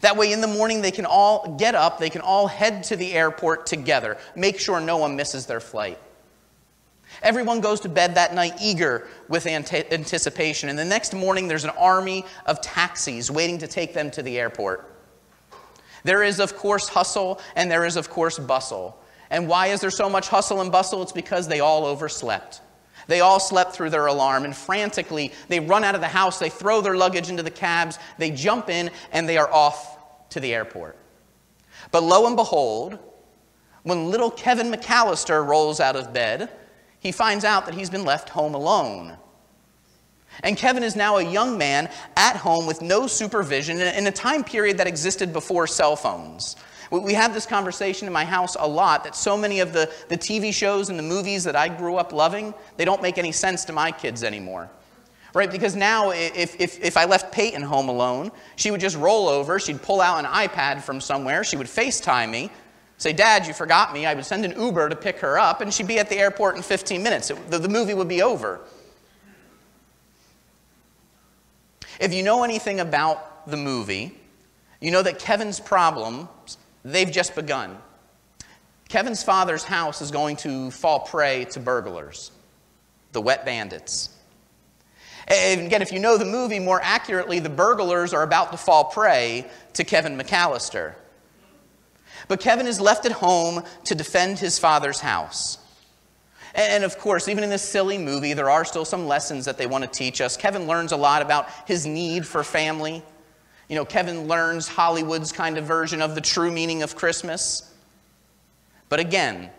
That 0.03 0.17
way, 0.17 0.33
in 0.33 0.41
the 0.41 0.47
morning, 0.47 0.83
they 0.83 0.91
can 0.91 1.07
all 1.07 1.57
get 1.59 1.75
up, 1.75 1.99
they 1.99 2.11
can 2.11 2.21
all 2.21 2.47
head 2.47 2.85
to 2.85 2.97
the 2.97 3.12
airport 3.12 3.67
together, 3.67 4.19
make 4.37 4.61
sure 4.61 4.81
no 4.81 4.99
one 4.99 5.17
misses 5.17 5.47
their 5.47 5.61
flight. 5.61 5.99
Everyone 7.23 7.61
goes 7.61 7.81
to 7.81 7.89
bed 7.89 8.15
that 8.15 8.35
night 8.35 8.55
eager 8.61 9.07
with 9.29 9.47
anticipation, 9.47 10.69
and 10.69 10.79
the 10.79 10.85
next 10.85 11.12
morning, 11.12 11.49
there's 11.49 11.65
an 11.65 11.71
army 11.71 12.25
of 12.47 12.61
taxis 12.61 13.31
waiting 13.31 13.59
to 13.59 13.67
take 13.67 13.93
them 13.93 14.11
to 14.12 14.23
the 14.23 14.39
airport. 14.39 14.87
There 16.03 16.23
is, 16.23 16.41
of 16.41 16.57
course, 16.57 16.89
hustle, 16.89 17.41
and 17.57 17.71
there 17.71 17.85
is, 17.85 17.97
of 17.97 18.09
course, 18.09 18.39
bustle. 18.39 18.99
And 19.29 19.47
why 19.49 19.67
is 19.67 19.81
there 19.81 19.91
so 19.91 20.09
much 20.09 20.29
hustle 20.29 20.62
and 20.62 20.73
bustle? 20.73 21.03
It's 21.03 21.12
because 21.12 21.47
they 21.47 21.61
all 21.61 21.85
overslept. 21.85 22.62
They 23.07 23.21
all 23.21 23.39
slept 23.39 23.73
through 23.73 23.91
their 23.91 24.07
alarm, 24.07 24.45
and 24.45 24.57
frantically, 24.57 25.33
they 25.49 25.61
run 25.61 25.85
out 25.85 25.95
of 25.95 26.00
the 26.00 26.09
house, 26.09 26.39
they 26.39 26.49
throw 26.49 26.81
their 26.81 26.97
luggage 26.97 27.29
into 27.29 27.43
the 27.43 27.50
cabs, 27.50 27.99
they 28.19 28.31
jump 28.31 28.71
in, 28.71 28.91
and 29.12 29.29
they 29.29 29.37
are 29.37 29.53
off 29.53 29.99
to 30.31 30.41
the 30.41 30.55
airport. 30.55 30.97
But 31.91 32.03
lo 32.03 32.27
and 32.27 32.37
behold, 32.37 32.99
when 33.83 34.11
little 34.11 34.31
Kevin 34.31 34.71
McAllister 34.71 35.45
rolls 35.47 35.81
out 35.81 35.97
of 35.97 36.12
bed, 36.12 36.50
he 37.00 37.12
finds 37.12 37.45
out 37.45 37.66
that 37.66 37.75
he's 37.75 37.90
been 37.90 38.04
left 38.04 38.28
home 38.28 38.54
alone. 38.54 39.16
And 40.42 40.57
Kevin 40.57 40.83
is 40.83 40.95
now 40.95 41.16
a 41.16 41.23
young 41.23 41.59
man 41.59 41.90
at 42.16 42.37
home 42.37 42.66
with 42.66 42.80
no 42.80 43.07
supervision 43.07 43.80
in 43.80 44.07
a 44.07 44.12
time 44.12 44.45
period 44.45 44.78
that 44.78 44.87
existed 44.87 45.33
before 45.33 45.66
cell 45.66 45.97
phones. 45.97 46.57
We 46.90 47.14
have 47.14 47.35
this 47.35 47.47
conversation 47.47 48.07
in 48.07 48.12
my 48.12 48.25
house 48.25 48.57
a 48.59 48.66
lot 48.66 49.04
that 49.04 49.14
so 49.14 49.37
many 49.37 49.61
of 49.61 49.73
the, 49.73 49.92
the 50.09 50.19
TV 50.19 50.52
shows 50.52 50.88
and 50.88 50.99
the 50.99 51.04
movies 51.04 51.45
that 51.45 51.54
I 51.54 51.69
grew 51.69 51.97
up 51.97 52.12
loving, 52.12 52.52
they 52.76 52.85
don't 52.85 53.00
make 53.00 53.16
any 53.16 53.33
sense 53.33 53.64
to 53.66 53.73
my 53.73 53.92
kids 53.92 54.25
anymore. 54.25 54.69
Right? 55.33 55.50
Because 55.50 55.76
now, 55.76 56.11
if, 56.11 56.61
if, 56.61 56.83
if 56.83 56.97
I 56.97 57.04
left 57.04 57.33
Peyton 57.33 57.62
home 57.62 57.88
alone, 57.88 58.33
she 58.57 58.73
would 58.73 58.80
just 58.80 58.97
roll 58.97 59.28
over, 59.28 59.61
she'd 59.61 59.80
pull 59.80 60.00
out 60.00 60.19
an 60.19 60.25
iPad 60.25 60.83
from 60.83 61.00
somewhere, 61.00 61.45
she 61.45 61.57
would 61.57 61.69
FaceTime 61.69 62.30
me, 62.30 62.50
say, 63.00 63.12
Dad, 63.12 63.47
you 63.47 63.52
forgot 63.52 63.92
me. 63.92 64.07
I 64.07 64.14
would 64.14 64.25
send 64.25 64.45
an 64.45 64.61
Uber 64.61 64.90
to 64.90 64.97
pick 64.97 65.19
her 65.19 65.38
up, 65.38 65.61
and 65.61 65.75
she'd 65.75 65.88
be 65.88 65.99
at 65.99 66.09
the 66.09 66.16
airport 66.16 66.57
in 66.57 66.62
15 66.62 67.02
minutes. 67.02 67.30
It, 67.30 67.50
the, 67.50 67.59
the 67.59 67.69
movie 67.69 67.95
would 67.95 68.09
be 68.09 68.23
over. 68.23 68.61
If 71.99 72.14
you 72.14 72.23
know 72.23 72.45
anything 72.45 72.80
about 72.80 73.50
the 73.50 73.57
movie, 73.57 74.14
you 74.80 74.90
know 74.90 75.02
that 75.02 75.19
Kevin's 75.19 75.59
problems 75.59 76.57
They've 76.85 77.11
just 77.11 77.35
begun. 77.35 77.76
Kevin's 78.88 79.23
father's 79.23 79.64
house 79.64 80.00
is 80.02 80.11
going 80.11 80.37
to 80.37 80.71
fall 80.71 81.00
prey 81.00 81.45
to 81.47 81.61
burglars, 81.61 82.33
the 83.12 83.21
wet 83.21 83.45
bandits. 83.45 84.11
And 85.28 85.66
again, 85.66 85.83
if 85.83 85.92
you 85.92 86.00
know 86.00 86.19
the 86.19 86.25
movie 86.25 86.59
more 86.59 86.80
accurately, 86.83 87.38
the 87.38 87.50
burglars 87.50 88.12
are 88.12 88.23
about 88.23 88.50
to 88.52 88.59
fall 88.59 88.85
prey 88.85 89.47
to 89.75 89.85
Kevin 89.85 90.19
McAllister. 90.19 90.95
But 92.31 92.39
Kevin 92.39 92.69
is 92.69 92.81
left 92.81 93.07
at 93.07 93.11
home 93.11 93.65
to 93.87 93.95
defend 93.97 94.39
his 94.39 94.57
father's 94.57 95.01
house. 95.01 95.59
And 96.55 96.85
of 96.85 96.97
course, 96.97 97.27
even 97.27 97.43
in 97.43 97.51
this 97.51 97.69
silly 97.69 97.99
movie, 97.99 98.35
there 98.35 98.49
are 98.49 98.65
still 98.65 98.85
some 98.85 99.09
lessons 99.09 99.47
that 99.47 99.59
they 99.59 99.67
want 99.67 99.83
to 99.83 99.91
teach 99.91 100.21
us. 100.21 100.37
Kevin 100.37 100.69
learns 100.69 100.93
a 100.93 100.97
lot 100.97 101.23
about 101.23 101.49
his 101.67 101.87
need 101.87 102.25
for 102.25 102.45
family, 102.45 103.03
you 103.69 103.75
know, 103.75 103.85
Kevin 103.85 104.29
learns 104.29 104.69
Hollywood's 104.69 105.33
kind 105.33 105.59
of 105.59 105.65
version 105.65 106.01
of 106.01 106.15
the 106.15 106.21
true 106.21 106.53
meaning 106.53 106.85
of 106.85 106.95
Christmas. 106.95 107.75
But 108.89 109.01
again, 109.01 109.51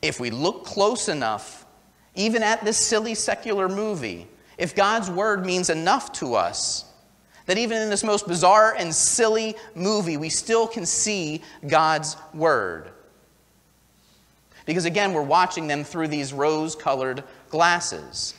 if 0.00 0.20
we 0.20 0.30
look 0.30 0.64
close 0.64 1.08
enough, 1.08 1.66
even 2.14 2.44
at 2.44 2.64
this 2.64 2.76
silly 2.76 3.16
secular 3.16 3.68
movie, 3.68 4.28
if 4.56 4.76
God's 4.76 5.10
word 5.10 5.44
means 5.44 5.68
enough 5.68 6.12
to 6.12 6.36
us, 6.36 6.84
that 7.46 7.58
even 7.58 7.80
in 7.80 7.90
this 7.90 8.04
most 8.04 8.26
bizarre 8.26 8.74
and 8.78 8.94
silly 8.94 9.54
movie, 9.74 10.16
we 10.16 10.28
still 10.28 10.66
can 10.66 10.86
see 10.86 11.42
God's 11.66 12.16
word. 12.32 12.90
Because 14.66 14.86
again, 14.86 15.12
we're 15.12 15.22
watching 15.22 15.66
them 15.66 15.84
through 15.84 16.08
these 16.08 16.32
rose 16.32 16.74
colored 16.74 17.22
glasses. 17.50 18.34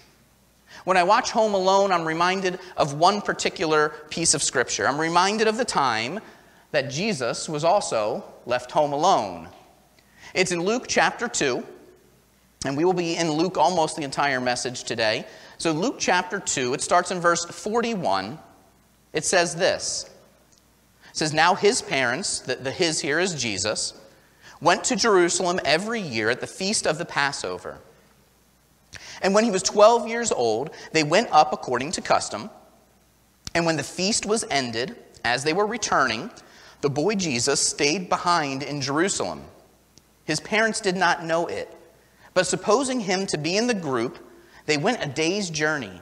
When 0.84 0.98
I 0.98 1.04
watch 1.04 1.32
Home 1.32 1.54
Alone, 1.54 1.92
I'm 1.92 2.06
reminded 2.06 2.60
of 2.78 2.96
one 2.96 3.22
particular 3.22 3.90
piece 4.10 4.34
of 4.34 4.44
scripture. 4.44 4.88
I'm 4.88 5.00
reminded 5.00 5.48
of 5.48 5.58
the 5.58 5.66
time 5.66 6.20
that 6.72 6.90
Jesus 6.90 7.48
was 7.48 7.64
also 7.64 8.24
left 8.46 8.72
home 8.72 8.92
alone. 8.92 9.48
It's 10.34 10.52
in 10.52 10.62
Luke 10.62 10.86
chapter 10.88 11.28
2, 11.28 11.64
and 12.66 12.76
we 12.76 12.84
will 12.84 12.94
be 12.94 13.16
in 13.16 13.32
Luke 13.32 13.58
almost 13.58 13.96
the 13.96 14.04
entire 14.04 14.42
message 14.42 14.84
today. 14.84 15.26
So, 15.58 15.72
Luke 15.72 15.96
chapter 15.98 16.40
2, 16.40 16.74
it 16.74 16.82
starts 16.82 17.12
in 17.12 17.22
verse 17.22 17.46
41. 17.46 18.38
It 19.16 19.26
says 19.26 19.56
this 19.56 20.08
It 21.10 21.18
says, 21.18 21.34
Now 21.34 21.56
his 21.56 21.82
parents, 21.82 22.40
the, 22.40 22.56
the 22.58 22.72
his 22.72 23.00
here 23.00 23.20
is 23.20 23.34
Jesus, 23.34 24.00
went 24.62 24.84
to 24.84 24.96
Jerusalem 24.96 25.60
every 25.66 26.02
year 26.02 26.30
at 26.30 26.42
the 26.42 26.48
feast 26.48 26.86
of 26.86 27.00
the 27.00 27.06
Passover. 27.06 27.80
And 29.22 29.34
when 29.34 29.44
he 29.44 29.52
was 29.52 29.64
12 29.64 30.08
years 30.08 30.32
old, 30.32 30.72
they 30.92 31.04
went 31.04 31.30
up 31.32 31.54
according 31.54 31.92
to 31.94 32.02
custom. 32.02 32.50
And 33.56 33.66
when 33.66 33.78
the 33.78 33.84
feast 33.84 34.26
was 34.26 34.44
ended, 34.52 34.98
as 35.24 35.44
they 35.44 35.54
were 35.54 35.66
returning, 35.66 36.30
the 36.82 36.90
boy 36.90 37.16
Jesus 37.16 37.66
stayed 37.66 38.10
behind 38.10 38.62
in 38.62 38.82
Jerusalem. 38.82 39.44
His 40.26 40.40
parents 40.40 40.82
did 40.82 40.98
not 40.98 41.24
know 41.24 41.48
it, 41.48 41.74
but 42.34 42.46
supposing 42.46 43.00
him 43.00 43.26
to 43.28 43.38
be 43.38 43.56
in 43.56 43.68
the 43.68 43.74
group, 43.74 44.20
they 44.66 44.78
went 44.78 45.04
a 45.04 45.08
day's 45.08 45.50
journey. 45.50 46.02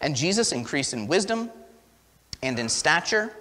And 0.00 0.16
Jesus 0.16 0.52
increased 0.52 0.92
in 0.92 1.06
wisdom 1.06 1.50
and 2.42 2.58
in 2.58 2.68
stature 2.68 3.34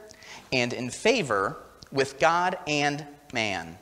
and 0.51 0.73
in 0.73 0.89
favor 0.89 1.57
with 1.91 2.19
God 2.19 2.57
and 2.67 3.05
man. 3.33 3.77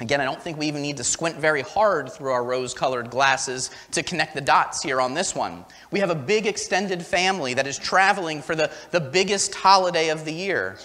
Again, 0.00 0.20
I 0.20 0.24
don't 0.24 0.42
think 0.42 0.58
we 0.58 0.66
even 0.66 0.82
need 0.82 0.96
to 0.96 1.04
squint 1.04 1.36
very 1.36 1.62
hard 1.62 2.10
through 2.10 2.32
our 2.32 2.42
rose 2.42 2.74
colored 2.74 3.10
glasses 3.10 3.70
to 3.92 4.02
connect 4.02 4.34
the 4.34 4.40
dots 4.40 4.82
here 4.82 5.00
on 5.00 5.14
this 5.14 5.36
one. 5.36 5.64
We 5.92 6.00
have 6.00 6.10
a 6.10 6.16
big 6.16 6.46
extended 6.46 7.06
family 7.06 7.54
that 7.54 7.66
is 7.68 7.78
traveling 7.78 8.42
for 8.42 8.56
the, 8.56 8.72
the 8.90 9.00
biggest 9.00 9.54
holiday 9.54 10.08
of 10.08 10.24
the 10.24 10.32
year. 10.32 10.78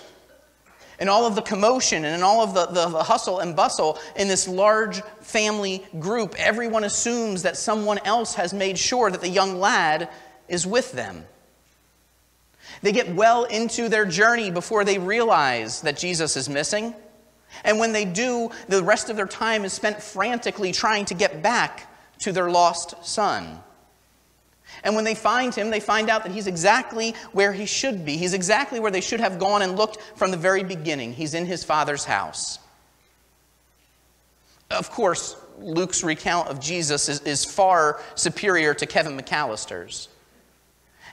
And 1.00 1.10
all 1.10 1.26
of 1.26 1.36
the 1.36 1.42
commotion 1.42 2.04
and 2.04 2.16
in 2.16 2.24
all 2.24 2.44
of 2.44 2.54
the, 2.54 2.66
the, 2.66 2.90
the 2.90 3.04
hustle 3.04 3.40
and 3.40 3.56
bustle 3.56 3.98
in 4.18 4.28
this 4.28 4.48
large 4.48 5.02
family 5.22 5.86
group, 5.98 6.36
everyone 6.38 6.84
assumes 6.84 7.44
that 7.44 7.56
someone 7.56 8.00
else 8.00 8.34
has 8.36 8.54
made 8.54 8.78
sure 8.78 9.10
that 9.10 9.22
the 9.22 9.30
young 9.30 9.60
lad 9.60 10.10
is 10.50 10.68
with 10.68 10.92
them. 10.92 11.26
They 12.82 12.92
get 12.92 13.14
well 13.14 13.46
into 13.46 13.90
their 13.90 14.06
journey 14.06 14.52
before 14.52 14.84
they 14.84 15.00
realize 15.00 15.82
that 15.82 15.98
Jesus 15.98 16.38
is 16.38 16.50
missing. 16.50 16.94
And 17.64 17.80
when 17.80 17.94
they 17.94 18.06
do, 18.06 18.50
the 18.68 18.84
rest 18.84 19.10
of 19.10 19.16
their 19.16 19.28
time 19.28 19.66
is 19.66 19.74
spent 19.74 20.02
frantically 20.02 20.72
trying 20.72 21.06
to 21.06 21.14
get 21.14 21.42
back 21.42 21.88
to 22.20 22.32
their 22.32 22.50
lost 22.50 22.96
son. 23.06 23.60
And 24.84 24.96
when 24.96 25.04
they 25.04 25.16
find 25.16 25.54
him, 25.54 25.70
they 25.70 25.80
find 25.80 26.10
out 26.10 26.24
that 26.24 26.32
he's 26.32 26.48
exactly 26.48 27.16
where 27.32 27.54
he 27.54 27.66
should 27.66 28.06
be. 28.06 28.18
He's 28.18 28.34
exactly 28.34 28.80
where 28.80 28.92
they 28.92 29.02
should 29.02 29.20
have 29.20 29.40
gone 29.40 29.62
and 29.62 29.76
looked 29.76 30.00
from 30.16 30.32
the 30.32 30.38
very 30.38 30.64
beginning. 30.64 31.14
He's 31.14 31.34
in 31.34 31.46
his 31.46 31.64
father's 31.64 32.06
house. 32.06 32.60
Of 34.72 34.92
course, 34.92 35.36
Luke's 35.60 36.04
recount 36.04 36.48
of 36.48 36.60
Jesus 36.60 37.10
is, 37.10 37.22
is 37.22 37.44
far 37.44 38.02
superior 38.16 38.74
to 38.76 38.86
Kevin 38.86 39.18
McAllister's. 39.18 40.10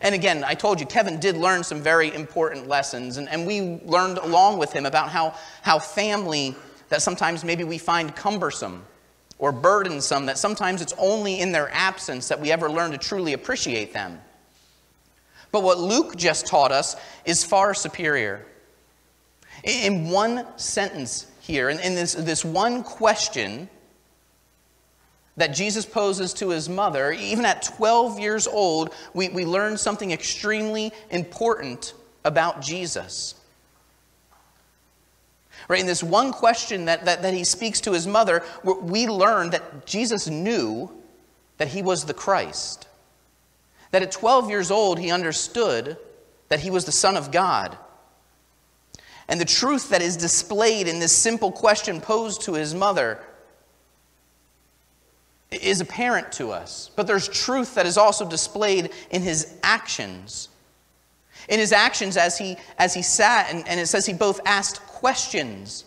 And 0.00 0.14
again, 0.14 0.44
I 0.44 0.54
told 0.54 0.78
you, 0.78 0.86
Kevin 0.86 1.20
did 1.20 1.36
learn 1.36 1.64
some 1.64 1.80
very 1.80 2.14
important 2.14 2.68
lessons, 2.68 3.16
and, 3.16 3.28
and 3.28 3.46
we 3.46 3.80
learned 3.84 4.18
along 4.18 4.58
with 4.58 4.72
him 4.72 4.84
about 4.84 5.08
how, 5.08 5.34
how 5.62 5.78
family 5.78 6.54
that 6.90 7.00
sometimes 7.00 7.44
maybe 7.44 7.64
we 7.64 7.78
find 7.78 8.14
cumbersome 8.14 8.84
or 9.38 9.52
burdensome, 9.52 10.26
that 10.26 10.38
sometimes 10.38 10.80
it's 10.80 10.94
only 10.98 11.40
in 11.40 11.52
their 11.52 11.70
absence 11.72 12.28
that 12.28 12.40
we 12.40 12.50
ever 12.50 12.70
learn 12.70 12.92
to 12.92 12.98
truly 12.98 13.32
appreciate 13.32 13.92
them. 13.92 14.20
But 15.52 15.62
what 15.62 15.78
Luke 15.78 16.16
just 16.16 16.46
taught 16.46 16.72
us 16.72 16.96
is 17.24 17.44
far 17.44 17.74
superior. 17.74 18.44
In 19.64 20.10
one 20.10 20.46
sentence 20.56 21.26
here, 21.40 21.70
in, 21.70 21.94
this, 21.94 22.14
this 22.14 22.44
one 22.44 22.82
question, 22.82 23.68
that 25.36 25.48
Jesus 25.48 25.84
poses 25.84 26.32
to 26.34 26.50
his 26.50 26.68
mother, 26.68 27.12
even 27.12 27.44
at 27.44 27.62
12 27.62 28.18
years 28.18 28.46
old, 28.46 28.94
we, 29.12 29.28
we 29.28 29.44
learn 29.44 29.76
something 29.76 30.10
extremely 30.10 30.92
important 31.10 31.94
about 32.24 32.62
Jesus. 32.62 33.34
Right, 35.68 35.80
in 35.80 35.86
this 35.86 36.02
one 36.02 36.32
question 36.32 36.84
that, 36.84 37.04
that, 37.06 37.22
that 37.22 37.34
he 37.34 37.42
speaks 37.42 37.80
to 37.82 37.92
his 37.92 38.06
mother, 38.06 38.44
we 38.62 39.08
learn 39.08 39.50
that 39.50 39.84
Jesus 39.84 40.28
knew 40.28 40.90
that 41.58 41.68
he 41.68 41.82
was 41.82 42.04
the 42.04 42.14
Christ. 42.14 42.86
That 43.90 44.02
at 44.02 44.12
12 44.12 44.48
years 44.48 44.70
old, 44.70 44.98
he 44.98 45.10
understood 45.10 45.96
that 46.48 46.60
he 46.60 46.70
was 46.70 46.84
the 46.84 46.92
Son 46.92 47.16
of 47.16 47.32
God. 47.32 47.76
And 49.28 49.40
the 49.40 49.44
truth 49.44 49.88
that 49.88 50.02
is 50.02 50.16
displayed 50.16 50.86
in 50.86 51.00
this 51.00 51.16
simple 51.16 51.50
question 51.50 52.00
posed 52.00 52.42
to 52.42 52.54
his 52.54 52.74
mother 52.74 53.20
is 55.50 55.80
apparent 55.80 56.32
to 56.32 56.50
us, 56.50 56.90
but 56.96 57.06
there's 57.06 57.28
truth 57.28 57.74
that 57.74 57.86
is 57.86 57.96
also 57.96 58.28
displayed 58.28 58.90
in 59.10 59.22
his 59.22 59.54
actions. 59.62 60.48
In 61.48 61.60
his 61.60 61.72
actions, 61.72 62.16
as 62.16 62.36
he, 62.36 62.56
as 62.78 62.94
he 62.94 63.02
sat, 63.02 63.52
and, 63.52 63.66
and 63.68 63.78
it 63.78 63.86
says 63.86 64.06
he 64.06 64.12
both 64.12 64.40
asked 64.44 64.85
questions. 64.96 65.84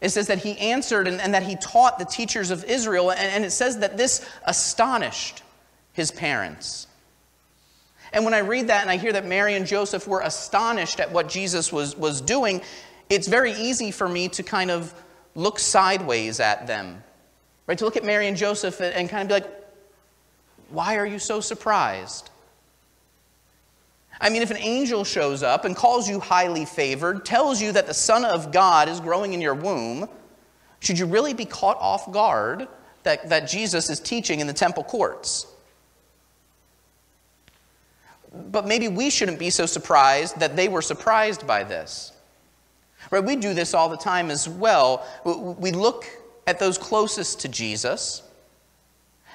It 0.00 0.10
says 0.10 0.28
that 0.28 0.38
he 0.38 0.56
answered 0.58 1.08
and, 1.08 1.20
and 1.20 1.34
that 1.34 1.42
he 1.42 1.56
taught 1.56 1.98
the 1.98 2.04
teachers 2.04 2.50
of 2.50 2.64
Israel, 2.64 3.10
and, 3.10 3.20
and 3.20 3.44
it 3.44 3.50
says 3.50 3.78
that 3.78 3.96
this 3.96 4.28
astonished 4.46 5.42
his 5.92 6.10
parents. 6.10 6.86
And 8.12 8.24
when 8.24 8.34
I 8.34 8.38
read 8.38 8.68
that 8.68 8.82
and 8.82 8.90
I 8.90 8.96
hear 8.96 9.12
that 9.12 9.26
Mary 9.26 9.54
and 9.54 9.66
Joseph 9.66 10.06
were 10.06 10.20
astonished 10.20 11.00
at 11.00 11.12
what 11.12 11.28
Jesus 11.28 11.72
was, 11.72 11.96
was 11.96 12.20
doing, 12.20 12.62
it's 13.10 13.26
very 13.26 13.52
easy 13.52 13.90
for 13.90 14.08
me 14.08 14.28
to 14.28 14.42
kind 14.42 14.70
of 14.70 14.94
look 15.34 15.58
sideways 15.58 16.40
at 16.40 16.66
them 16.66 17.02
Right? 17.68 17.76
To 17.78 17.84
look 17.84 17.98
at 17.98 18.04
Mary 18.04 18.26
and 18.26 18.36
Joseph 18.36 18.80
and 18.80 19.10
kind 19.10 19.22
of 19.22 19.28
be 19.28 19.34
like, 19.34 19.64
why 20.70 20.96
are 20.96 21.06
you 21.06 21.18
so 21.18 21.40
surprised? 21.40 22.30
I 24.20 24.30
mean, 24.30 24.42
if 24.42 24.50
an 24.50 24.58
angel 24.58 25.04
shows 25.04 25.42
up 25.42 25.64
and 25.64 25.76
calls 25.76 26.08
you 26.08 26.18
highly 26.18 26.64
favored, 26.64 27.24
tells 27.24 27.62
you 27.62 27.72
that 27.72 27.86
the 27.86 27.94
Son 27.94 28.24
of 28.24 28.52
God 28.52 28.88
is 28.88 29.00
growing 29.00 29.32
in 29.32 29.40
your 29.40 29.54
womb, 29.54 30.08
should 30.80 30.98
you 30.98 31.06
really 31.06 31.34
be 31.34 31.44
caught 31.44 31.76
off 31.78 32.10
guard 32.12 32.66
that, 33.04 33.28
that 33.28 33.48
Jesus 33.48 33.90
is 33.90 34.00
teaching 34.00 34.40
in 34.40 34.46
the 34.46 34.52
temple 34.52 34.82
courts? 34.84 35.46
But 38.50 38.66
maybe 38.66 38.88
we 38.88 39.10
shouldn't 39.10 39.38
be 39.38 39.50
so 39.50 39.66
surprised 39.66 40.38
that 40.40 40.56
they 40.56 40.68
were 40.68 40.82
surprised 40.82 41.46
by 41.46 41.64
this. 41.64 42.12
Right? 43.10 43.24
We 43.24 43.36
do 43.36 43.54
this 43.54 43.72
all 43.72 43.88
the 43.88 43.96
time 43.96 44.30
as 44.30 44.48
well. 44.48 45.06
We 45.24 45.70
look 45.70 46.04
at 46.46 46.58
those 46.58 46.76
closest 46.76 47.40
to 47.40 47.48
Jesus. 47.48 48.22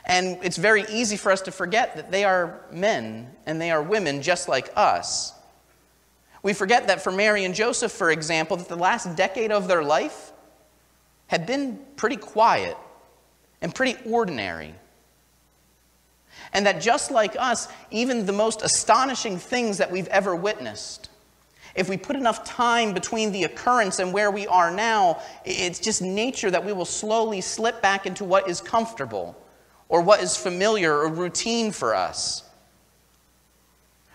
And 0.05 0.37
it's 0.43 0.57
very 0.57 0.85
easy 0.89 1.15
for 1.15 1.31
us 1.31 1.41
to 1.43 1.51
forget 1.51 1.95
that 1.95 2.11
they 2.11 2.25
are 2.25 2.59
men 2.71 3.31
and 3.45 3.59
they 3.59 3.71
are 3.71 3.81
women 3.81 4.21
just 4.21 4.49
like 4.49 4.69
us. 4.75 5.33
We 6.41 6.53
forget 6.53 6.87
that 6.87 7.01
for 7.01 7.11
Mary 7.11 7.45
and 7.45 7.55
Joseph, 7.55 7.91
for 7.91 8.11
example, 8.11 8.57
that 8.57 8.67
the 8.67 8.75
last 8.75 9.15
decade 9.15 9.51
of 9.51 9.69
their 9.69 9.83
life 9.83 10.33
had 11.27 11.45
been 11.45 11.79
pretty 11.95 12.17
quiet 12.17 12.77
and 13.61 13.73
pretty 13.73 13.97
ordinary. 14.05 14.75
And 16.51 16.65
that 16.65 16.81
just 16.81 17.09
like 17.09 17.37
us, 17.39 17.69
even 17.89 18.25
the 18.25 18.33
most 18.33 18.61
astonishing 18.61 19.37
things 19.37 19.77
that 19.77 19.89
we've 19.89 20.09
ever 20.09 20.35
witnessed, 20.35 21.09
if 21.75 21.87
we 21.87 21.95
put 21.95 22.17
enough 22.17 22.43
time 22.43 22.93
between 22.93 23.31
the 23.31 23.45
occurrence 23.45 23.99
and 23.99 24.13
where 24.13 24.29
we 24.29 24.45
are 24.47 24.69
now, 24.69 25.21
it's 25.45 25.79
just 25.79 26.01
nature 26.01 26.51
that 26.51 26.65
we 26.65 26.73
will 26.73 26.85
slowly 26.85 27.39
slip 27.39 27.81
back 27.81 28.05
into 28.05 28.25
what 28.25 28.49
is 28.49 28.59
comfortable 28.59 29.35
or 29.93 30.01
what 30.01 30.23
is 30.23 30.35
familiar 30.35 30.91
or 30.91 31.07
routine 31.07 31.71
for 31.71 31.93
us. 31.93 32.43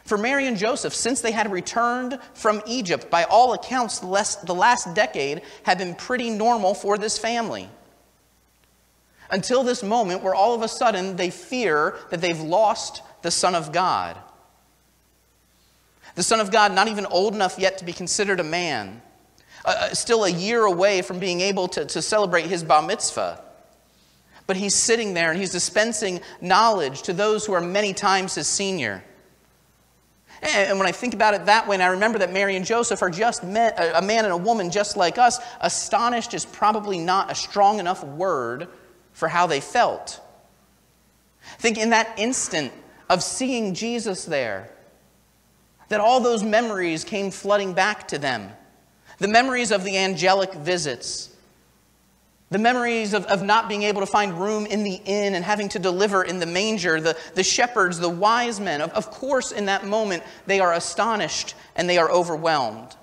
For 0.03 0.19
Mary 0.19 0.49
and 0.49 0.57
Joseph, 0.57 0.93
since 0.93 1.21
they 1.21 1.31
had 1.31 1.53
returned 1.53 2.19
from 2.35 2.63
Egypt, 2.67 3.09
by 3.13 3.23
all 3.23 3.53
accounts, 3.53 4.01
the 4.01 4.09
last, 4.09 4.95
decade 4.97 5.41
had 5.63 5.79
been 5.79 5.95
pretty 5.95 6.31
normal 6.31 6.75
for 6.75 6.99
this 6.99 7.17
family. 7.17 7.71
Until 9.31 9.63
this 9.63 9.85
moment 9.85 10.25
where 10.25 10.35
all 10.35 10.53
of 10.53 10.63
a 10.63 10.69
sudden 10.69 11.15
they 11.15 11.31
fear 11.31 11.95
that 12.11 12.21
they've 12.21 12.41
lost 12.41 13.03
the 13.23 13.31
Son 13.31 13.55
of 13.55 13.71
God. 13.71 14.17
The 16.17 16.25
Son 16.25 16.41
of 16.41 16.51
God, 16.51 16.73
not 16.73 16.89
even 16.89 17.07
old 17.07 17.37
enough 17.37 17.57
yet 17.57 17.79
to 17.79 17.85
be 17.85 17.93
considered 17.93 18.41
a 18.41 18.45
man, 18.45 19.01
uh, 19.65 19.75
uh, 19.79 19.95
still 19.95 20.25
a 20.25 20.29
year 20.29 20.65
away 20.65 21.03
from 21.03 21.21
being 21.21 21.41
able 21.41 21.69
to, 21.69 21.85
to 21.85 22.03
celebrate 22.03 22.47
his 22.47 22.65
bar 22.65 22.83
mitzvah. 22.83 23.45
But 24.49 24.57
he's 24.57 24.75
sitting 24.75 25.15
there 25.15 25.31
and 25.31 25.39
he's 25.39 25.53
dispensing 25.53 26.21
knowledge 26.41 27.03
to 27.03 27.13
those 27.13 27.47
who 27.47 27.53
are 27.53 27.61
many 27.61 27.93
times 27.93 28.35
his 28.35 28.49
senior. 28.49 29.05
And 30.43 30.79
when 30.79 30.89
I 30.89 30.93
think 30.93 31.15
about 31.15 31.35
it 31.35 31.47
that 31.47 31.69
way, 31.69 31.77
and 31.77 31.83
I 31.83 31.89
remember 31.89 32.21
that 32.21 32.33
Mary 32.33 32.57
and 32.57 32.65
Joseph 32.65 33.03
are 33.03 33.11
just 33.11 33.45
men, 33.45 33.75
a 33.95 34.01
man 34.01 34.25
and 34.25 34.33
a 34.33 34.37
woman 34.37 34.71
just 34.71 34.97
like 34.97 35.19
us, 35.19 35.39
astonished 35.61 36.33
is 36.33 36.47
probably 36.47 36.99
not 36.99 37.31
a 37.31 37.35
strong 37.35 37.79
enough 37.79 38.03
word 38.03 38.69
for 39.13 39.29
how 39.29 39.47
they 39.47 39.61
felt. 39.61 40.21
Think 41.59 41.77
in 41.77 41.91
that 41.91 42.19
instant 42.19 42.73
of 43.11 43.23
seeing 43.23 43.75
Jesus 43.75 44.25
there, 44.25 44.71
that 45.89 46.01
all 46.01 46.21
those 46.21 46.43
memories 46.43 47.05
came 47.05 47.31
flooding 47.31 47.75
back 47.75 48.09
to 48.09 48.19
them. 48.19 48.51
The 49.19 49.29
memories 49.29 49.73
of 49.73 49.85
the 49.85 49.99
angelic 49.99 50.55
visits, 50.55 51.35
the 52.51 52.59
memories 52.59 53.13
of, 53.13 53.27
of 53.27 53.43
not 53.43 53.69
being 53.69 53.83
able 53.83 54.01
to 54.01 54.07
find 54.07 54.41
room 54.41 54.65
in 54.65 54.83
the 54.83 55.01
inn 55.05 55.35
and 55.35 55.45
having 55.45 55.69
to 55.71 55.79
deliver 55.79 56.25
in 56.25 56.39
the 56.39 56.47
manger, 56.47 57.01
the, 57.01 57.17
the 57.35 57.43
shepherds, 57.43 57.99
the 57.99 58.09
wise 58.09 58.59
men. 58.59 58.81
Of, 58.81 58.91
of 58.93 59.11
course, 59.11 59.53
in 59.53 59.67
that 59.67 59.87
moment, 59.87 60.23
they 60.47 60.61
are 60.61 60.73
astonished 60.73 61.55
and 61.77 61.89
they 61.89 61.99
are 61.99 62.11
overwhelmed. 62.11 62.97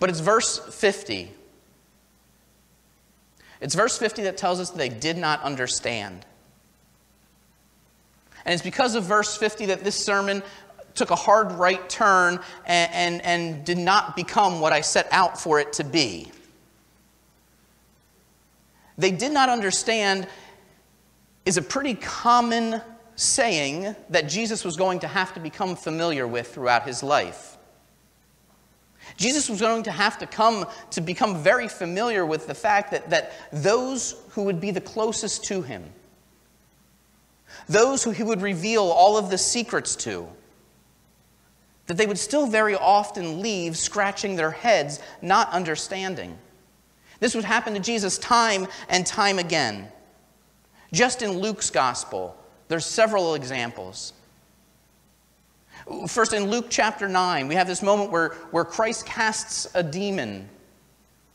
But 0.00 0.10
it's 0.10 0.20
verse 0.20 0.58
50. 0.58 1.30
It's 3.60 3.74
verse 3.74 3.96
50 3.96 4.24
that 4.24 4.36
tells 4.36 4.58
us 4.58 4.70
they 4.70 4.88
did 4.88 5.16
not 5.16 5.42
understand. 5.42 6.26
And 8.44 8.52
it's 8.52 8.62
because 8.62 8.94
of 8.94 9.04
verse 9.04 9.36
50 9.36 9.66
that 9.66 9.84
this 9.84 9.96
sermon 9.96 10.42
took 10.94 11.10
a 11.10 11.16
hard 11.16 11.52
right 11.52 11.88
turn 11.88 12.40
and, 12.66 12.92
and, 12.92 13.22
and 13.22 13.64
did 13.64 13.78
not 13.78 14.16
become 14.16 14.60
what 14.60 14.72
I 14.72 14.80
set 14.80 15.08
out 15.12 15.40
for 15.40 15.60
it 15.60 15.72
to 15.74 15.84
be. 15.84 16.32
They 18.98 19.10
did 19.10 19.32
not 19.32 19.48
understand 19.48 20.26
is 21.44 21.56
a 21.56 21.62
pretty 21.62 21.94
common 21.94 22.80
saying 23.14 23.94
that 24.10 24.28
Jesus 24.28 24.64
was 24.64 24.76
going 24.76 25.00
to 25.00 25.08
have 25.08 25.32
to 25.34 25.40
become 25.40 25.76
familiar 25.76 26.26
with 26.26 26.52
throughout 26.52 26.86
his 26.86 27.02
life. 27.02 27.56
Jesus 29.16 29.48
was 29.48 29.60
going 29.60 29.84
to 29.84 29.90
have 29.90 30.18
to 30.18 30.26
come 30.26 30.66
to 30.90 31.00
become 31.00 31.42
very 31.42 31.68
familiar 31.68 32.26
with 32.26 32.46
the 32.46 32.54
fact 32.54 32.90
that, 32.90 33.08
that 33.10 33.32
those 33.52 34.16
who 34.30 34.42
would 34.42 34.60
be 34.60 34.70
the 34.70 34.80
closest 34.80 35.44
to 35.44 35.62
him, 35.62 35.84
those 37.68 38.02
who 38.02 38.10
he 38.10 38.22
would 38.22 38.42
reveal 38.42 38.82
all 38.82 39.16
of 39.16 39.30
the 39.30 39.38
secrets 39.38 39.94
to, 39.96 40.28
that 41.86 41.96
they 41.96 42.06
would 42.06 42.18
still 42.18 42.48
very 42.48 42.74
often 42.74 43.40
leave 43.40 43.76
scratching 43.76 44.34
their 44.34 44.50
heads, 44.50 45.00
not 45.22 45.48
understanding. 45.50 46.36
This 47.20 47.34
would 47.34 47.44
happen 47.44 47.74
to 47.74 47.80
Jesus 47.80 48.18
time 48.18 48.66
and 48.88 49.06
time 49.06 49.38
again. 49.38 49.88
Just 50.92 51.22
in 51.22 51.38
Luke's 51.38 51.70
gospel, 51.70 52.36
there's 52.68 52.86
several 52.86 53.34
examples. 53.34 54.12
First, 56.08 56.32
in 56.32 56.50
Luke 56.50 56.66
chapter 56.68 57.08
9, 57.08 57.48
we 57.48 57.54
have 57.54 57.66
this 57.66 57.82
moment 57.82 58.10
where, 58.10 58.30
where 58.50 58.64
Christ 58.64 59.06
casts 59.06 59.68
a 59.74 59.82
demon 59.82 60.48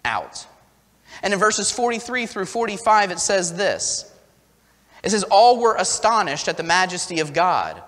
out. 0.04 0.46
And 1.24 1.34
in 1.34 1.40
verses 1.40 1.72
43 1.72 2.26
through 2.26 2.46
45, 2.46 3.12
it 3.12 3.20
says 3.20 3.56
this 3.56 4.12
It 5.04 5.12
says, 5.12 5.24
All 5.24 5.60
were 5.60 5.76
astonished 5.76 6.48
at 6.48 6.58
the 6.58 6.64
majesty 6.64 7.20
of 7.20 7.34
God. 7.34 7.82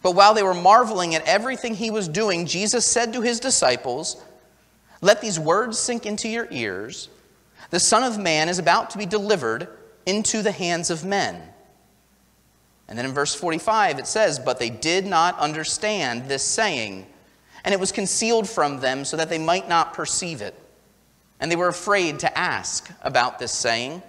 But 0.00 0.14
while 0.14 0.32
they 0.34 0.44
were 0.44 0.54
marveling 0.54 1.16
at 1.16 1.26
everything 1.26 1.74
he 1.74 1.90
was 1.90 2.06
doing, 2.06 2.46
Jesus 2.46 2.86
said 2.86 3.12
to 3.14 3.20
his 3.20 3.40
disciples, 3.40 4.22
Let 5.00 5.20
these 5.20 5.38
words 5.38 5.78
sink 5.78 6.06
into 6.06 6.28
your 6.28 6.48
ears. 6.50 7.08
The 7.70 7.80
Son 7.80 8.02
of 8.02 8.18
Man 8.18 8.48
is 8.48 8.58
about 8.58 8.90
to 8.90 8.98
be 8.98 9.06
delivered 9.06 9.68
into 10.06 10.42
the 10.42 10.52
hands 10.52 10.90
of 10.90 11.04
men. 11.04 11.42
And 12.88 12.98
then 12.98 13.04
in 13.04 13.12
verse 13.12 13.34
45, 13.34 13.98
it 13.98 14.06
says, 14.06 14.38
But 14.38 14.58
they 14.58 14.70
did 14.70 15.06
not 15.06 15.38
understand 15.38 16.28
this 16.28 16.42
saying, 16.42 17.06
and 17.64 17.74
it 17.74 17.80
was 17.80 17.92
concealed 17.92 18.48
from 18.48 18.80
them 18.80 19.04
so 19.04 19.16
that 19.18 19.28
they 19.28 19.38
might 19.38 19.68
not 19.68 19.92
perceive 19.92 20.40
it. 20.40 20.54
And 21.38 21.52
they 21.52 21.56
were 21.56 21.68
afraid 21.68 22.20
to 22.20 22.38
ask 22.38 22.90
about 23.02 23.38
this 23.38 23.52
saying. 23.52 24.02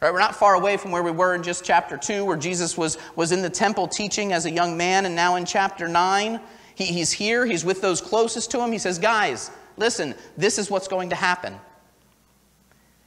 Right, 0.00 0.12
we're 0.12 0.20
not 0.20 0.36
far 0.36 0.54
away 0.54 0.76
from 0.76 0.92
where 0.92 1.02
we 1.02 1.10
were 1.10 1.34
in 1.34 1.42
just 1.42 1.64
chapter 1.64 1.96
2, 1.96 2.24
where 2.24 2.36
Jesus 2.36 2.78
was, 2.78 2.98
was 3.16 3.32
in 3.32 3.42
the 3.42 3.50
temple 3.50 3.88
teaching 3.88 4.32
as 4.32 4.46
a 4.46 4.50
young 4.50 4.76
man, 4.76 5.06
and 5.06 5.14
now 5.14 5.36
in 5.36 5.44
chapter 5.44 5.88
9, 5.88 6.40
he, 6.78 6.84
he's 6.84 7.10
here, 7.10 7.44
he's 7.44 7.64
with 7.64 7.80
those 7.80 8.00
closest 8.00 8.52
to 8.52 8.62
him. 8.62 8.70
He 8.70 8.78
says, 8.78 9.00
Guys, 9.00 9.50
listen, 9.76 10.14
this 10.36 10.58
is 10.58 10.70
what's 10.70 10.86
going 10.86 11.10
to 11.10 11.16
happen. 11.16 11.58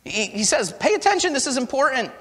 He, 0.04 0.26
he 0.26 0.44
says, 0.44 0.74
Pay 0.74 0.94
attention, 0.94 1.32
this 1.32 1.48
is 1.48 1.56
important. 1.56 2.12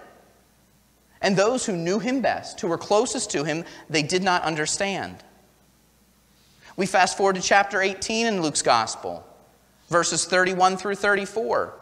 And 1.20 1.36
those 1.36 1.66
who 1.66 1.74
knew 1.74 1.98
him 1.98 2.22
best, 2.22 2.60
who 2.60 2.68
were 2.68 2.78
closest 2.78 3.32
to 3.32 3.42
him, 3.42 3.64
they 3.90 4.04
did 4.04 4.22
not 4.22 4.42
understand. 4.42 5.16
We 6.76 6.86
fast 6.86 7.16
forward 7.16 7.34
to 7.34 7.42
chapter 7.42 7.82
18 7.82 8.28
in 8.28 8.42
Luke's 8.42 8.62
gospel, 8.62 9.26
verses 9.88 10.26
31 10.26 10.76
through 10.76 10.94
34. 10.94 11.74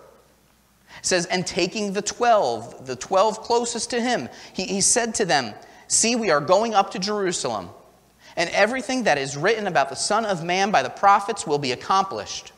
It 0.98 1.06
says, 1.06 1.26
And 1.26 1.46
taking 1.46 1.92
the 1.92 2.00
twelve, 2.00 2.86
the 2.86 2.96
twelve 2.96 3.42
closest 3.42 3.90
to 3.90 4.00
him, 4.00 4.30
he, 4.54 4.64
he 4.64 4.80
said 4.80 5.14
to 5.16 5.26
them, 5.26 5.52
See, 5.88 6.16
we 6.16 6.30
are 6.30 6.40
going 6.40 6.72
up 6.72 6.92
to 6.92 6.98
Jerusalem, 6.98 7.68
and 8.38 8.48
everything 8.50 9.02
that 9.02 9.18
is 9.18 9.36
written 9.36 9.66
about 9.66 9.90
the 9.90 9.96
Son 9.96 10.24
of 10.24 10.42
Man 10.42 10.70
by 10.70 10.82
the 10.82 10.88
prophets 10.88 11.46
will 11.46 11.58
be 11.58 11.72
accomplished. 11.72 12.52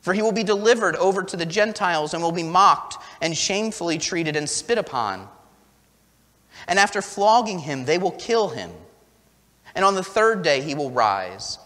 For 0.00 0.14
he 0.14 0.22
will 0.22 0.32
be 0.32 0.42
delivered 0.42 0.96
over 0.96 1.22
to 1.22 1.36
the 1.36 1.44
Gentiles 1.44 2.14
and 2.14 2.22
will 2.22 2.32
be 2.32 2.42
mocked 2.42 2.96
and 3.20 3.36
shamefully 3.36 3.98
treated 3.98 4.34
and 4.34 4.48
spit 4.48 4.78
upon 4.78 5.28
and 6.66 6.78
after 6.78 7.02
flogging 7.02 7.60
him, 7.60 7.84
they 7.84 7.98
will 7.98 8.12
kill 8.12 8.48
him. 8.50 8.70
And 9.74 9.84
on 9.84 9.94
the 9.94 10.02
third 10.02 10.42
day 10.42 10.60
he 10.60 10.74
will 10.74 10.90
rise. 10.90 11.58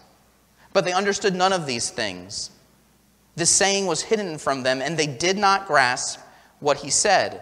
But 0.73 0.85
they 0.85 0.93
understood 0.93 1.35
none 1.35 1.53
of 1.53 1.65
these 1.65 1.89
things. 1.89 2.51
This 3.35 3.49
saying 3.49 3.85
was 3.85 4.01
hidden 4.01 4.37
from 4.37 4.63
them, 4.63 4.81
and 4.81 4.97
they 4.97 5.07
did 5.07 5.37
not 5.37 5.67
grasp 5.67 6.19
what 6.59 6.77
he 6.77 6.89
said. 6.89 7.41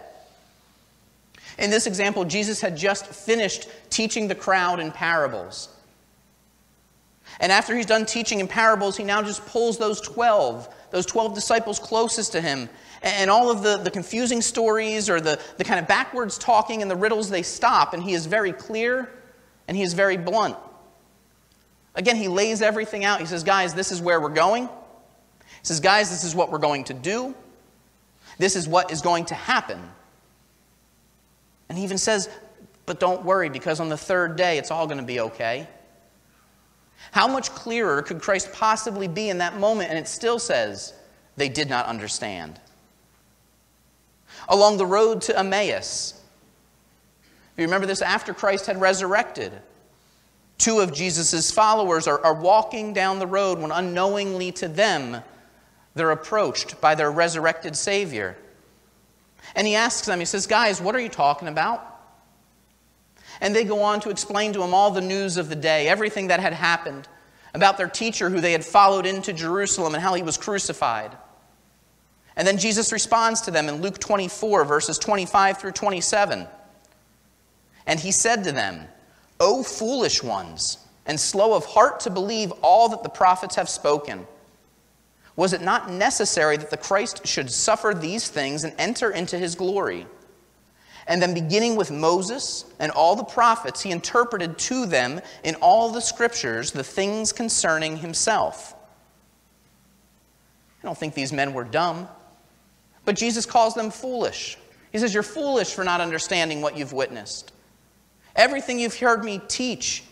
In 1.58 1.70
this 1.70 1.86
example, 1.86 2.24
Jesus 2.24 2.60
had 2.60 2.76
just 2.76 3.06
finished 3.06 3.68
teaching 3.88 4.28
the 4.28 4.34
crowd 4.34 4.78
in 4.78 4.92
parables. 4.92 5.70
And 7.40 7.52
after 7.52 7.76
he's 7.76 7.86
done 7.86 8.06
teaching 8.06 8.40
in 8.40 8.48
parables, 8.48 8.96
he 8.96 9.04
now 9.04 9.22
just 9.22 9.44
pulls 9.46 9.78
those 9.78 10.00
12, 10.00 10.74
those 10.90 11.06
12 11.06 11.34
disciples 11.34 11.78
closest 11.78 12.32
to 12.32 12.40
him, 12.40 12.68
and 13.02 13.30
all 13.30 13.50
of 13.50 13.62
the, 13.62 13.76
the 13.76 13.90
confusing 13.90 14.40
stories 14.40 15.10
or 15.10 15.20
the, 15.20 15.38
the 15.58 15.64
kind 15.64 15.78
of 15.78 15.86
backwards 15.86 16.38
talking 16.38 16.82
and 16.82 16.90
the 16.90 16.96
riddles, 16.96 17.28
they 17.28 17.42
stop, 17.42 17.92
and 17.92 18.02
he 18.02 18.14
is 18.14 18.26
very 18.26 18.52
clear 18.52 19.10
and 19.68 19.76
he 19.76 19.82
is 19.82 19.94
very 19.94 20.16
blunt. 20.16 20.56
Again, 21.94 22.16
he 22.16 22.28
lays 22.28 22.62
everything 22.62 23.04
out. 23.04 23.20
He 23.20 23.26
says, 23.26 23.42
Guys, 23.42 23.74
this 23.74 23.90
is 23.90 24.00
where 24.00 24.20
we're 24.20 24.28
going. 24.28 24.66
He 24.66 25.64
says, 25.64 25.80
Guys, 25.80 26.10
this 26.10 26.24
is 26.24 26.34
what 26.34 26.52
we're 26.52 26.58
going 26.58 26.84
to 26.84 26.94
do. 26.94 27.34
This 28.38 28.54
is 28.54 28.68
what 28.68 28.90
is 28.92 29.00
going 29.00 29.24
to 29.26 29.34
happen. 29.34 29.80
And 31.68 31.78
he 31.78 31.84
even 31.84 31.98
says, 31.98 32.28
But 32.84 33.00
don't 33.00 33.24
worry, 33.24 33.48
because 33.48 33.80
on 33.80 33.88
the 33.88 33.96
third 33.96 34.36
day, 34.36 34.58
it's 34.58 34.70
all 34.70 34.86
going 34.86 34.98
to 35.00 35.04
be 35.04 35.20
okay. 35.20 35.66
How 37.12 37.28
much 37.28 37.50
clearer 37.50 38.02
could 38.02 38.20
Christ 38.20 38.52
possibly 38.52 39.08
be 39.08 39.28
in 39.28 39.38
that 39.38 39.58
moment? 39.58 39.90
And 39.90 39.98
it 39.98 40.08
still 40.08 40.38
says, 40.38 40.92
They 41.36 41.48
did 41.48 41.68
not 41.68 41.86
understand 41.86 42.60
along 44.48 44.76
the 44.76 44.86
road 44.86 45.22
to 45.22 45.38
Emmaus. 45.38 46.14
You 47.56 47.64
remember 47.64 47.86
this 47.86 48.02
after 48.02 48.34
Christ 48.34 48.66
had 48.66 48.80
resurrected. 48.80 49.52
Two 50.58 50.80
of 50.80 50.92
Jesus' 50.92 51.50
followers 51.50 52.06
are, 52.06 52.22
are 52.24 52.34
walking 52.34 52.92
down 52.92 53.18
the 53.18 53.26
road 53.26 53.58
when 53.58 53.70
unknowingly 53.70 54.52
to 54.52 54.68
them 54.68 55.22
they're 55.94 56.10
approached 56.10 56.80
by 56.80 56.94
their 56.94 57.10
resurrected 57.10 57.76
Savior. 57.76 58.36
And 59.54 59.66
he 59.66 59.74
asks 59.74 60.06
them, 60.06 60.18
he 60.18 60.26
says, 60.26 60.46
Guys, 60.46 60.80
what 60.80 60.94
are 60.94 61.00
you 61.00 61.08
talking 61.08 61.48
about? 61.48 61.95
And 63.40 63.54
they 63.54 63.64
go 63.64 63.82
on 63.82 64.00
to 64.00 64.10
explain 64.10 64.52
to 64.54 64.62
him 64.62 64.74
all 64.74 64.90
the 64.90 65.00
news 65.00 65.36
of 65.36 65.48
the 65.48 65.56
day, 65.56 65.88
everything 65.88 66.28
that 66.28 66.40
had 66.40 66.52
happened 66.52 67.08
about 67.54 67.76
their 67.76 67.88
teacher 67.88 68.30
who 68.30 68.40
they 68.40 68.52
had 68.52 68.64
followed 68.64 69.06
into 69.06 69.32
Jerusalem 69.32 69.94
and 69.94 70.02
how 70.02 70.14
he 70.14 70.22
was 70.22 70.36
crucified. 70.36 71.16
And 72.36 72.46
then 72.46 72.58
Jesus 72.58 72.92
responds 72.92 73.42
to 73.42 73.50
them 73.50 73.68
in 73.68 73.80
Luke 73.80 73.98
24, 73.98 74.64
verses 74.64 74.98
25 74.98 75.58
through 75.58 75.72
27. 75.72 76.46
And 77.86 78.00
he 78.00 78.12
said 78.12 78.44
to 78.44 78.52
them, 78.52 78.86
O 79.40 79.62
foolish 79.62 80.22
ones, 80.22 80.78
and 81.06 81.18
slow 81.18 81.54
of 81.54 81.64
heart 81.64 82.00
to 82.00 82.10
believe 82.10 82.52
all 82.62 82.88
that 82.90 83.02
the 83.02 83.08
prophets 83.08 83.56
have 83.56 83.68
spoken. 83.68 84.26
Was 85.36 85.52
it 85.52 85.60
not 85.60 85.90
necessary 85.90 86.56
that 86.56 86.70
the 86.70 86.76
Christ 86.76 87.26
should 87.26 87.50
suffer 87.50 87.94
these 87.94 88.28
things 88.28 88.64
and 88.64 88.74
enter 88.78 89.10
into 89.10 89.38
his 89.38 89.54
glory? 89.54 90.06
And 91.08 91.22
then, 91.22 91.34
beginning 91.34 91.76
with 91.76 91.90
Moses 91.90 92.64
and 92.80 92.90
all 92.90 93.14
the 93.14 93.24
prophets, 93.24 93.80
he 93.80 93.92
interpreted 93.92 94.58
to 94.58 94.86
them 94.86 95.20
in 95.44 95.54
all 95.56 95.90
the 95.90 96.00
scriptures 96.00 96.72
the 96.72 96.82
things 96.82 97.32
concerning 97.32 97.96
himself. 97.96 98.74
I 100.82 100.86
don't 100.86 100.98
think 100.98 101.14
these 101.14 101.32
men 101.32 101.54
were 101.54 101.64
dumb. 101.64 102.08
But 103.04 103.14
Jesus 103.14 103.46
calls 103.46 103.74
them 103.74 103.90
foolish. 103.90 104.58
He 104.92 104.98
says, 104.98 105.14
You're 105.14 105.22
foolish 105.22 105.72
for 105.72 105.84
not 105.84 106.00
understanding 106.00 106.60
what 106.60 106.76
you've 106.76 106.92
witnessed. 106.92 107.52
Everything 108.34 108.78
you've 108.78 108.98
heard 108.98 109.24
me 109.24 109.40
teach, 109.48 110.02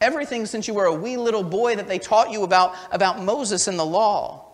everything 0.00 0.46
since 0.46 0.68
you 0.68 0.74
were 0.74 0.84
a 0.84 0.94
wee 0.94 1.16
little 1.16 1.42
boy 1.42 1.74
that 1.76 1.88
they 1.88 1.98
taught 1.98 2.30
you 2.30 2.44
about, 2.44 2.76
about 2.92 3.20
Moses 3.22 3.66
and 3.66 3.78
the 3.78 3.84
law, 3.84 4.44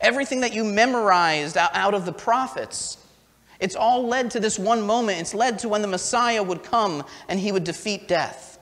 everything 0.00 0.40
that 0.40 0.52
you 0.52 0.64
memorized 0.64 1.56
out 1.56 1.94
of 1.94 2.04
the 2.04 2.12
prophets, 2.12 2.98
it's 3.62 3.76
all 3.76 4.08
led 4.08 4.32
to 4.32 4.40
this 4.40 4.58
one 4.58 4.82
moment. 4.82 5.20
It's 5.20 5.34
led 5.34 5.60
to 5.60 5.68
when 5.68 5.82
the 5.82 5.88
Messiah 5.88 6.42
would 6.42 6.64
come 6.64 7.04
and 7.28 7.38
he 7.38 7.52
would 7.52 7.62
defeat 7.62 8.08
death. 8.08 8.58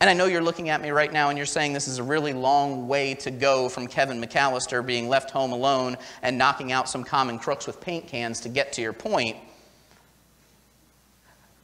And 0.00 0.08
I 0.08 0.14
know 0.14 0.24
you're 0.24 0.42
looking 0.42 0.70
at 0.70 0.80
me 0.80 0.88
right 0.88 1.12
now 1.12 1.28
and 1.28 1.36
you're 1.36 1.44
saying 1.44 1.74
this 1.74 1.88
is 1.88 1.98
a 1.98 2.02
really 2.02 2.32
long 2.32 2.88
way 2.88 3.12
to 3.16 3.30
go 3.30 3.68
from 3.68 3.86
Kevin 3.86 4.18
McAllister 4.18 4.84
being 4.84 5.10
left 5.10 5.30
home 5.30 5.52
alone 5.52 5.98
and 6.22 6.38
knocking 6.38 6.72
out 6.72 6.88
some 6.88 7.04
common 7.04 7.38
crooks 7.38 7.66
with 7.66 7.82
paint 7.82 8.06
cans 8.06 8.40
to 8.40 8.48
get 8.48 8.72
to 8.74 8.80
your 8.80 8.94
point. 8.94 9.36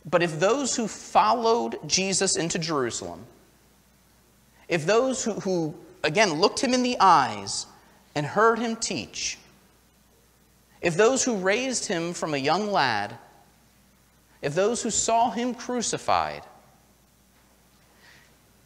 But 0.05 0.23
if 0.23 0.39
those 0.39 0.77
who 0.77 0.87
followed 0.87 1.79
Jesus 1.87 2.37
into 2.37 2.59
Jerusalem, 2.59 3.25
if 4.69 4.85
those 4.85 5.25
who, 5.25 5.33
who 5.41 5.75
again 6.03 6.35
looked 6.35 6.61
him 6.61 6.75
in 6.75 6.83
the 6.83 6.99
eyes 7.01 7.65
and 8.15 8.27
heard 8.27 8.59
him 8.59 8.77
teach, 8.77 9.39
if 10.85 10.99
those 10.99 11.25
who 11.25 11.37
raised 11.37 11.87
him 11.87 12.13
from 12.13 12.35
a 12.35 12.37
young 12.37 12.71
lad, 12.71 13.17
if 14.43 14.55
those 14.55 14.83
who 14.83 14.91
saw 14.91 15.31
him 15.31 15.55
crucified, 15.55 16.43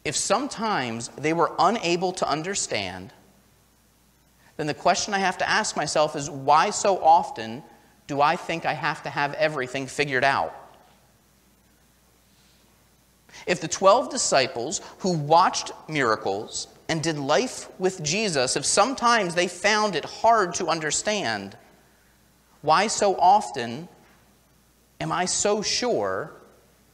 if 0.03 0.17
sometimes 0.17 1.07
they 1.17 1.31
were 1.31 1.53
unable 1.57 2.11
to 2.11 2.29
understand, 2.29 3.13
then 4.57 4.67
the 4.67 4.73
question 4.73 5.13
I 5.13 5.19
have 5.19 5.37
to 5.37 5.49
ask 5.49 5.77
myself 5.77 6.17
is 6.17 6.29
why 6.29 6.71
so 6.71 7.01
often 7.01 7.63
do 8.07 8.19
I 8.19 8.35
think 8.35 8.65
I 8.65 8.73
have 8.73 9.01
to 9.03 9.09
have 9.09 9.33
everything 9.35 9.87
figured 9.87 10.25
out. 10.25 10.53
If 13.47 13.61
the 13.61 13.69
12 13.69 14.09
disciples 14.09 14.81
who 14.97 15.13
watched 15.13 15.71
miracles 15.87 16.67
and 16.89 17.01
did 17.01 17.17
life 17.17 17.69
with 17.79 18.03
Jesus, 18.03 18.57
if 18.57 18.65
sometimes 18.65 19.35
they 19.35 19.47
found 19.47 19.95
it 19.95 20.03
hard 20.03 20.53
to 20.55 20.67
understand, 20.67 21.55
why 22.61 22.87
so 22.87 23.15
often 23.15 23.87
am 24.99 25.11
I 25.11 25.25
so 25.25 25.61
sure 25.61 26.31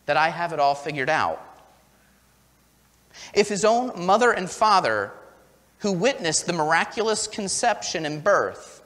that 0.06 0.18
I 0.18 0.30
have 0.30 0.54
it 0.54 0.60
all 0.60 0.76
figured 0.76 1.10
out? 1.10 1.42
If 3.34 3.50
his 3.50 3.66
own 3.66 4.06
mother 4.06 4.32
and 4.32 4.50
father, 4.50 5.12
who 5.80 5.92
witnessed 5.92 6.46
the 6.46 6.54
miraculous 6.54 7.28
conception 7.28 8.06
and 8.06 8.24
birth, 8.24 8.84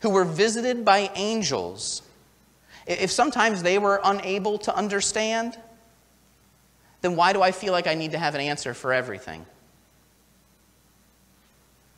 who 0.00 0.10
were 0.10 0.24
visited 0.24 0.84
by 0.84 1.10
angels, 1.14 2.02
if 2.86 3.10
sometimes 3.10 3.62
they 3.62 3.78
were 3.78 4.00
unable 4.02 4.58
to 4.58 4.74
understand, 4.74 5.58
then 7.02 7.16
why 7.16 7.32
do 7.32 7.42
I 7.42 7.52
feel 7.52 7.72
like 7.72 7.86
I 7.86 7.94
need 7.94 8.12
to 8.12 8.18
have 8.18 8.34
an 8.34 8.40
answer 8.40 8.74
for 8.74 8.92
everything? 8.92 9.44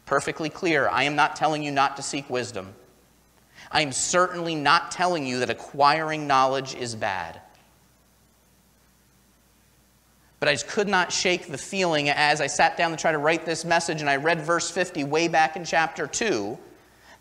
Perfectly 0.05 0.51
clear, 0.51 0.89
I 0.89 1.05
am 1.05 1.15
not 1.15 1.37
telling 1.37 1.63
you 1.63 1.71
not 1.71 1.97
to 1.97 2.03
seek 2.03 2.29
wisdom. 2.29 2.75
I 3.71 3.83
am 3.83 3.93
certainly 3.93 4.55
not 4.55 4.91
telling 4.91 5.27
you 5.27 5.41
that 5.41 5.51
acquiring 5.51 6.27
knowledge 6.27 6.75
is 6.75 6.95
bad. 6.95 7.41
But 10.41 10.49
I 10.49 10.53
just 10.53 10.69
could 10.69 10.89
not 10.89 11.13
shake 11.13 11.49
the 11.49 11.59
feeling 11.59 12.09
as 12.09 12.41
I 12.41 12.47
sat 12.47 12.77
down 12.77 12.91
to 12.91 12.97
try 12.97 13.13
to 13.13 13.19
write 13.19 13.45
this 13.45 13.65
message 13.65 14.01
and 14.01 14.09
I 14.09 14.17
read 14.17 14.41
verse 14.41 14.71
50 14.71 15.05
way 15.05 15.29
back 15.29 15.55
in 15.55 15.65
chapter 15.65 16.07
2 16.07 16.59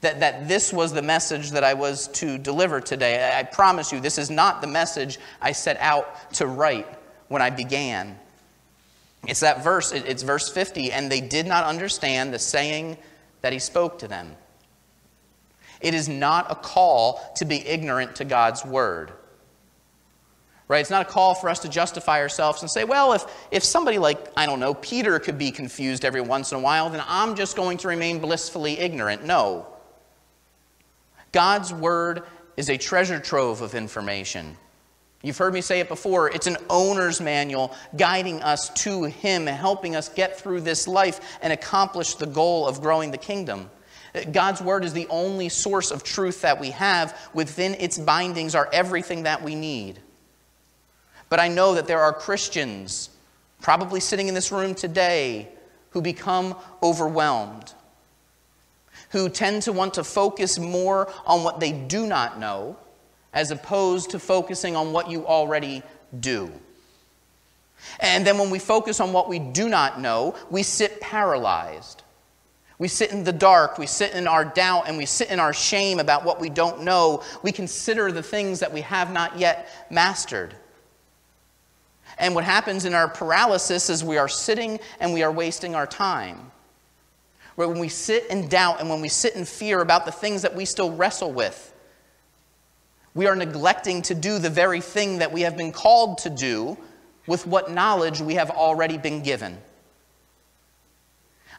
that, 0.01 0.21
that 0.21 0.47
this 0.47 0.71
was 0.71 0.93
the 0.93 1.01
message 1.01 1.51
that 1.51 1.63
I 1.63 1.73
was 1.73 2.07
to 2.09 2.37
deliver 2.37 2.79
today. 2.79 3.37
I 3.37 3.43
promise 3.43 3.91
you, 3.91 3.99
this 3.99 4.17
is 4.17 4.29
not 4.29 4.61
the 4.61 4.67
message 4.67 5.19
I 5.41 5.51
set 5.51 5.77
out 5.81 6.31
to 6.33 6.47
write 6.47 6.87
when 7.27 7.41
I 7.41 7.49
began. 7.49 8.17
It's 9.27 9.41
that 9.41 9.63
verse, 9.63 9.91
it's 9.91 10.23
verse 10.23 10.47
50, 10.47 10.93
and 10.93 11.11
they 11.11 11.19
did 11.19 11.45
not 11.45 11.65
understand 11.65 12.33
the 12.33 12.39
saying 12.39 12.97
that 13.41 13.51
he 13.51 13.59
spoke 13.59 13.99
to 13.99 14.07
them. 14.07 14.35
It 15.81 15.93
is 15.93 16.09
not 16.09 16.51
a 16.51 16.55
call 16.55 17.21
to 17.37 17.45
be 17.45 17.65
ignorant 17.65 18.17
to 18.17 18.25
God's 18.25 18.65
word. 18.65 19.13
Right? 20.67 20.81
It's 20.81 20.91
not 20.91 21.01
a 21.01 21.09
call 21.09 21.33
for 21.33 21.49
us 21.49 21.59
to 21.59 21.69
justify 21.69 22.19
ourselves 22.19 22.61
and 22.61 22.69
say, 22.69 22.83
well, 22.83 23.13
if, 23.13 23.25
if 23.49 23.63
somebody 23.63 23.97
like, 23.97 24.19
I 24.37 24.45
don't 24.45 24.59
know, 24.59 24.75
Peter 24.75 25.17
could 25.17 25.37
be 25.37 25.49
confused 25.49 26.05
every 26.05 26.21
once 26.21 26.51
in 26.51 26.59
a 26.59 26.61
while, 26.61 26.89
then 26.91 27.03
I'm 27.07 27.35
just 27.35 27.55
going 27.55 27.79
to 27.79 27.87
remain 27.87 28.19
blissfully 28.19 28.77
ignorant. 28.77 29.25
No. 29.25 29.65
God's 31.31 31.73
word 31.73 32.23
is 32.55 32.69
a 32.69 32.77
treasure 32.77 33.19
trove 33.19 33.61
of 33.61 33.73
information. 33.73 34.57
You've 35.21 35.37
heard 35.37 35.53
me 35.53 35.61
say 35.61 35.79
it 35.79 35.89
before. 35.89 36.29
It's 36.29 36.47
an 36.47 36.57
owner's 36.69 37.19
manual 37.19 37.75
guiding 37.97 38.41
us 38.41 38.69
to 38.83 39.03
Him, 39.03 39.47
helping 39.47 39.95
us 39.95 40.07
get 40.07 40.39
through 40.39 40.61
this 40.61 40.87
life 40.87 41.39
and 41.41 41.51
accomplish 41.51 42.13
the 42.13 42.27
goal 42.27 42.67
of 42.67 42.79
growing 42.79 43.11
the 43.11 43.17
kingdom. 43.17 43.69
God's 44.31 44.61
Word 44.61 44.83
is 44.83 44.93
the 44.93 45.07
only 45.07 45.49
source 45.49 45.91
of 45.91 46.03
truth 46.03 46.41
that 46.41 46.59
we 46.59 46.71
have. 46.71 47.17
Within 47.33 47.75
its 47.75 47.97
bindings 47.97 48.55
are 48.55 48.69
everything 48.73 49.23
that 49.23 49.43
we 49.43 49.55
need. 49.55 49.99
But 51.29 51.39
I 51.39 51.47
know 51.47 51.75
that 51.75 51.87
there 51.87 52.01
are 52.01 52.13
Christians, 52.13 53.09
probably 53.61 53.99
sitting 53.99 54.27
in 54.27 54.33
this 54.33 54.51
room 54.51 54.73
today, 54.73 55.47
who 55.91 56.01
become 56.01 56.55
overwhelmed, 56.81 57.73
who 59.11 59.29
tend 59.29 59.63
to 59.63 59.71
want 59.71 59.95
to 59.95 60.03
focus 60.03 60.59
more 60.59 61.11
on 61.25 61.43
what 61.43 61.59
they 61.59 61.71
do 61.71 62.05
not 62.05 62.39
know 62.39 62.77
as 63.33 63.51
opposed 63.51 64.11
to 64.11 64.19
focusing 64.19 64.75
on 64.75 64.91
what 64.91 65.09
you 65.09 65.25
already 65.25 65.83
do. 66.19 66.51
And 67.99 68.25
then 68.25 68.37
when 68.37 68.49
we 68.49 68.59
focus 68.59 68.99
on 68.99 69.13
what 69.13 69.29
we 69.29 69.39
do 69.39 69.69
not 69.69 69.99
know, 70.01 70.35
we 70.49 70.63
sit 70.63 70.99
paralyzed. 70.99 72.03
We 72.79 72.87
sit 72.87 73.11
in 73.11 73.25
the 73.25 73.33
dark, 73.33 73.77
we 73.77 73.85
sit 73.85 74.13
in 74.13 74.25
our 74.25 74.45
doubt, 74.45 74.87
and 74.87 74.97
we 74.97 75.05
sit 75.05 75.29
in 75.29 75.39
our 75.39 75.53
shame 75.53 75.99
about 75.99 76.23
what 76.23 76.39
we 76.39 76.49
don't 76.49 76.83
know. 76.83 77.23
We 77.43 77.51
consider 77.51 78.11
the 78.11 78.23
things 78.23 78.61
that 78.61 78.73
we 78.73 78.81
have 78.81 79.11
not 79.11 79.37
yet 79.37 79.69
mastered. 79.91 80.55
And 82.17 82.33
what 82.33 82.45
happens 82.45 82.85
in 82.85 82.93
our 82.93 83.09
paralysis 83.09 83.89
is 83.89 84.03
we 84.03 84.17
are 84.17 84.29
sitting 84.29 84.79
and 84.99 85.13
we 85.13 85.23
are 85.23 85.31
wasting 85.31 85.75
our 85.75 85.85
time. 85.85 86.51
Where 87.55 87.67
when 87.67 87.79
we 87.79 87.89
sit 87.89 88.27
in 88.27 88.47
doubt 88.47 88.79
and 88.79 88.89
when 88.89 89.01
we 89.01 89.09
sit 89.09 89.35
in 89.35 89.43
fear 89.43 89.81
about 89.81 90.05
the 90.05 90.11
things 90.11 90.41
that 90.43 90.55
we 90.55 90.63
still 90.63 90.95
wrestle 90.95 91.33
with, 91.33 91.73
we 93.13 93.27
are 93.27 93.35
neglecting 93.35 94.01
to 94.03 94.15
do 94.15 94.39
the 94.39 94.49
very 94.49 94.79
thing 94.79 95.19
that 95.19 95.33
we 95.33 95.41
have 95.41 95.57
been 95.57 95.73
called 95.73 96.19
to 96.19 96.29
do 96.29 96.77
with 97.27 97.45
what 97.45 97.71
knowledge 97.71 98.21
we 98.21 98.35
have 98.35 98.49
already 98.49 98.97
been 98.97 99.21
given. 99.21 99.57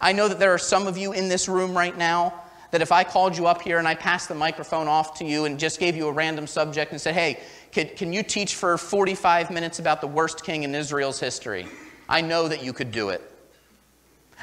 I 0.00 0.12
know 0.12 0.28
that 0.28 0.38
there 0.38 0.52
are 0.52 0.58
some 0.58 0.86
of 0.86 0.96
you 0.96 1.12
in 1.12 1.28
this 1.28 1.48
room 1.48 1.76
right 1.76 1.96
now 1.96 2.34
that 2.70 2.82
if 2.82 2.92
I 2.92 3.04
called 3.04 3.36
you 3.36 3.46
up 3.46 3.62
here 3.62 3.78
and 3.78 3.86
I 3.86 3.94
passed 3.94 4.28
the 4.28 4.34
microphone 4.34 4.88
off 4.88 5.18
to 5.18 5.24
you 5.24 5.44
and 5.44 5.58
just 5.58 5.80
gave 5.80 5.96
you 5.96 6.08
a 6.08 6.12
random 6.12 6.46
subject 6.46 6.92
and 6.92 7.00
said, 7.00 7.14
hey, 7.14 7.40
can, 7.72 7.88
can 7.88 8.12
you 8.12 8.22
teach 8.22 8.54
for 8.54 8.78
45 8.78 9.50
minutes 9.50 9.78
about 9.78 10.00
the 10.00 10.06
worst 10.06 10.44
king 10.44 10.62
in 10.62 10.74
Israel's 10.74 11.20
history? 11.20 11.66
I 12.08 12.20
know 12.20 12.48
that 12.48 12.62
you 12.62 12.72
could 12.72 12.92
do 12.92 13.10
it. 13.10 13.22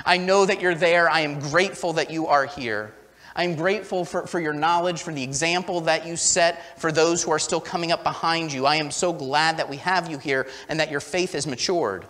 I 0.06 0.18
know 0.18 0.46
that 0.46 0.62
you're 0.62 0.76
there. 0.76 1.10
I 1.10 1.22
am 1.22 1.40
grateful 1.40 1.94
that 1.94 2.12
you 2.12 2.28
are 2.28 2.46
here. 2.46 2.94
I'm 3.36 3.56
grateful 3.56 4.04
for, 4.04 4.26
for 4.26 4.40
your 4.40 4.54
knowledge, 4.54 5.02
for 5.04 5.14
the 5.14 5.24
example 5.24 5.82
that 5.82 6.08
you 6.08 6.16
set 6.16 6.80
for 6.80 6.92
those 6.92 7.22
who 7.24 7.32
are 7.32 7.40
still 7.40 7.62
coming 7.62 7.92
up 7.92 8.04
behind 8.04 8.52
you. 8.52 8.66
I 8.66 8.78
am 8.78 8.90
so 8.90 9.14
glad 9.14 9.58
that 9.58 9.70
we 9.70 9.78
have 9.78 10.10
you 10.10 10.18
here 10.18 10.48
and 10.70 10.80
that 10.80 10.90
your 10.92 11.00
faith 11.00 11.36
is 11.36 11.46
matured. 11.46 12.06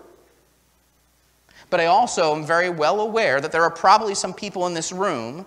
But 1.69 1.79
I 1.79 1.85
also 1.87 2.35
am 2.35 2.45
very 2.45 2.69
well 2.69 3.01
aware 3.01 3.41
that 3.41 3.51
there 3.51 3.63
are 3.63 3.71
probably 3.71 4.15
some 4.15 4.33
people 4.33 4.67
in 4.67 4.73
this 4.73 4.91
room 4.91 5.45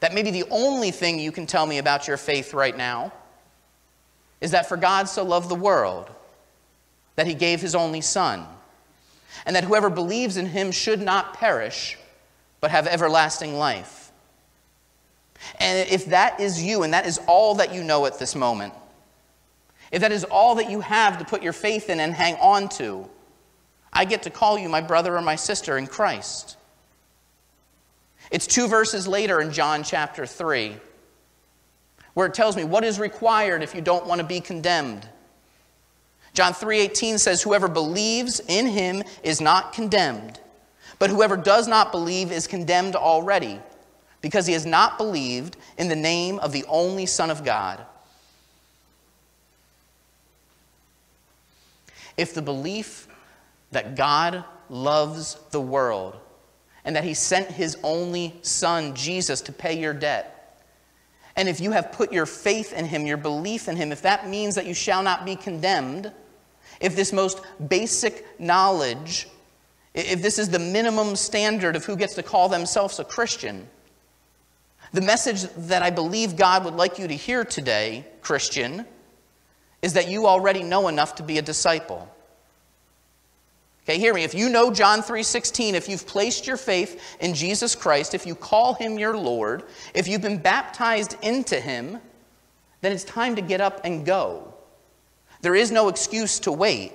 that 0.00 0.14
maybe 0.14 0.30
the 0.30 0.44
only 0.50 0.90
thing 0.90 1.18
you 1.18 1.32
can 1.32 1.46
tell 1.46 1.66
me 1.66 1.78
about 1.78 2.06
your 2.06 2.16
faith 2.16 2.54
right 2.54 2.76
now 2.76 3.12
is 4.40 4.52
that 4.52 4.68
for 4.68 4.76
God 4.76 5.08
so 5.08 5.24
loved 5.24 5.48
the 5.48 5.54
world 5.54 6.08
that 7.16 7.26
he 7.26 7.34
gave 7.34 7.60
his 7.60 7.74
only 7.74 8.00
Son, 8.00 8.46
and 9.44 9.56
that 9.56 9.64
whoever 9.64 9.90
believes 9.90 10.36
in 10.36 10.46
him 10.46 10.70
should 10.70 11.00
not 11.00 11.34
perish, 11.34 11.98
but 12.60 12.70
have 12.70 12.86
everlasting 12.86 13.58
life. 13.58 14.12
And 15.58 15.88
if 15.90 16.06
that 16.06 16.38
is 16.38 16.62
you 16.62 16.84
and 16.84 16.94
that 16.94 17.06
is 17.06 17.20
all 17.26 17.56
that 17.56 17.74
you 17.74 17.82
know 17.82 18.06
at 18.06 18.20
this 18.20 18.36
moment, 18.36 18.72
if 19.90 20.00
that 20.02 20.12
is 20.12 20.24
all 20.24 20.54
that 20.56 20.70
you 20.70 20.80
have 20.80 21.18
to 21.18 21.24
put 21.24 21.42
your 21.42 21.52
faith 21.52 21.90
in 21.90 21.98
and 21.98 22.14
hang 22.14 22.36
on 22.36 22.68
to, 22.70 23.08
I 23.98 24.04
get 24.04 24.22
to 24.22 24.30
call 24.30 24.56
you 24.56 24.68
my 24.68 24.80
brother 24.80 25.16
or 25.16 25.22
my 25.22 25.34
sister 25.34 25.76
in 25.76 25.88
Christ. 25.88 26.56
It's 28.30 28.46
two 28.46 28.68
verses 28.68 29.08
later 29.08 29.40
in 29.40 29.52
John 29.52 29.82
chapter 29.82 30.24
3 30.24 30.76
where 32.14 32.28
it 32.28 32.34
tells 32.34 32.56
me 32.56 32.62
what 32.62 32.84
is 32.84 33.00
required 33.00 33.60
if 33.60 33.74
you 33.74 33.80
don't 33.80 34.06
want 34.06 34.20
to 34.20 34.26
be 34.26 34.40
condemned. 34.40 35.08
John 36.32 36.54
3:18 36.54 37.18
says 37.18 37.42
whoever 37.42 37.66
believes 37.66 38.38
in 38.46 38.66
him 38.66 39.02
is 39.24 39.40
not 39.40 39.72
condemned, 39.72 40.38
but 41.00 41.10
whoever 41.10 41.36
does 41.36 41.66
not 41.66 41.90
believe 41.90 42.30
is 42.30 42.46
condemned 42.46 42.94
already 42.94 43.60
because 44.20 44.46
he 44.46 44.52
has 44.52 44.64
not 44.64 44.96
believed 44.96 45.56
in 45.76 45.88
the 45.88 45.96
name 45.96 46.38
of 46.38 46.52
the 46.52 46.64
only 46.68 47.06
Son 47.06 47.30
of 47.30 47.44
God. 47.44 47.84
If 52.16 52.32
the 52.32 52.42
belief 52.42 53.08
that 53.70 53.96
God 53.96 54.44
loves 54.68 55.38
the 55.50 55.60
world 55.60 56.16
and 56.84 56.96
that 56.96 57.04
he 57.04 57.14
sent 57.14 57.50
his 57.50 57.76
only 57.82 58.34
Son, 58.42 58.94
Jesus, 58.94 59.40
to 59.42 59.52
pay 59.52 59.78
your 59.78 59.92
debt, 59.92 60.38
and 61.38 61.48
if 61.48 61.60
you 61.60 61.70
have 61.70 61.92
put 61.92 62.12
your 62.12 62.26
faith 62.26 62.72
in 62.72 62.84
him, 62.84 63.06
your 63.06 63.16
belief 63.16 63.68
in 63.68 63.76
him, 63.76 63.92
if 63.92 64.02
that 64.02 64.28
means 64.28 64.56
that 64.56 64.66
you 64.66 64.74
shall 64.74 65.04
not 65.04 65.24
be 65.24 65.36
condemned, 65.36 66.12
if 66.80 66.96
this 66.96 67.12
most 67.12 67.40
basic 67.68 68.26
knowledge, 68.40 69.28
if 69.94 70.20
this 70.20 70.36
is 70.36 70.48
the 70.48 70.58
minimum 70.58 71.14
standard 71.14 71.76
of 71.76 71.84
who 71.84 71.94
gets 71.94 72.14
to 72.16 72.24
call 72.24 72.48
themselves 72.48 72.98
a 72.98 73.04
Christian, 73.04 73.68
the 74.92 75.00
message 75.00 75.44
that 75.68 75.80
I 75.80 75.90
believe 75.90 76.34
God 76.34 76.64
would 76.64 76.74
like 76.74 76.98
you 76.98 77.06
to 77.06 77.14
hear 77.14 77.44
today, 77.44 78.04
Christian, 78.20 78.84
is 79.80 79.92
that 79.92 80.08
you 80.08 80.26
already 80.26 80.64
know 80.64 80.88
enough 80.88 81.14
to 81.16 81.22
be 81.22 81.38
a 81.38 81.42
disciple. 81.42 82.12
Okay, 83.88 83.98
hear 83.98 84.12
me. 84.12 84.22
If 84.22 84.34
you 84.34 84.50
know 84.50 84.70
John 84.70 85.02
3:16, 85.02 85.74
if 85.74 85.88
you've 85.88 86.06
placed 86.06 86.46
your 86.46 86.58
faith 86.58 87.00
in 87.20 87.32
Jesus 87.32 87.74
Christ, 87.74 88.12
if 88.12 88.26
you 88.26 88.34
call 88.34 88.74
him 88.74 88.98
your 88.98 89.16
Lord, 89.16 89.62
if 89.94 90.06
you've 90.06 90.20
been 90.20 90.36
baptized 90.36 91.16
into 91.22 91.58
him, 91.58 91.98
then 92.82 92.92
it's 92.92 93.04
time 93.04 93.36
to 93.36 93.40
get 93.40 93.62
up 93.62 93.80
and 93.84 94.04
go. 94.04 94.52
There 95.40 95.54
is 95.54 95.70
no 95.70 95.88
excuse 95.88 96.38
to 96.40 96.52
wait. 96.52 96.92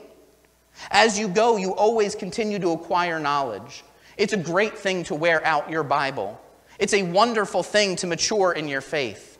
As 0.92 1.18
you 1.18 1.28
go, 1.28 1.58
you 1.58 1.74
always 1.74 2.14
continue 2.14 2.60
to 2.60 2.74
acquire 2.74 3.20
knowledge. 3.20 3.84
It's 4.16 4.34
a 4.34 4.38
great 4.38 4.78
thing 4.78 5.04
to 5.06 5.16
wear 5.16 5.44
out 5.44 5.72
your 5.72 5.82
Bible. 5.82 6.40
It's 6.78 6.94
a 6.94 7.02
wonderful 7.02 7.64
thing 7.64 7.96
to 7.98 8.08
mature 8.08 8.52
in 8.52 8.68
your 8.68 8.82
faith. 8.82 9.40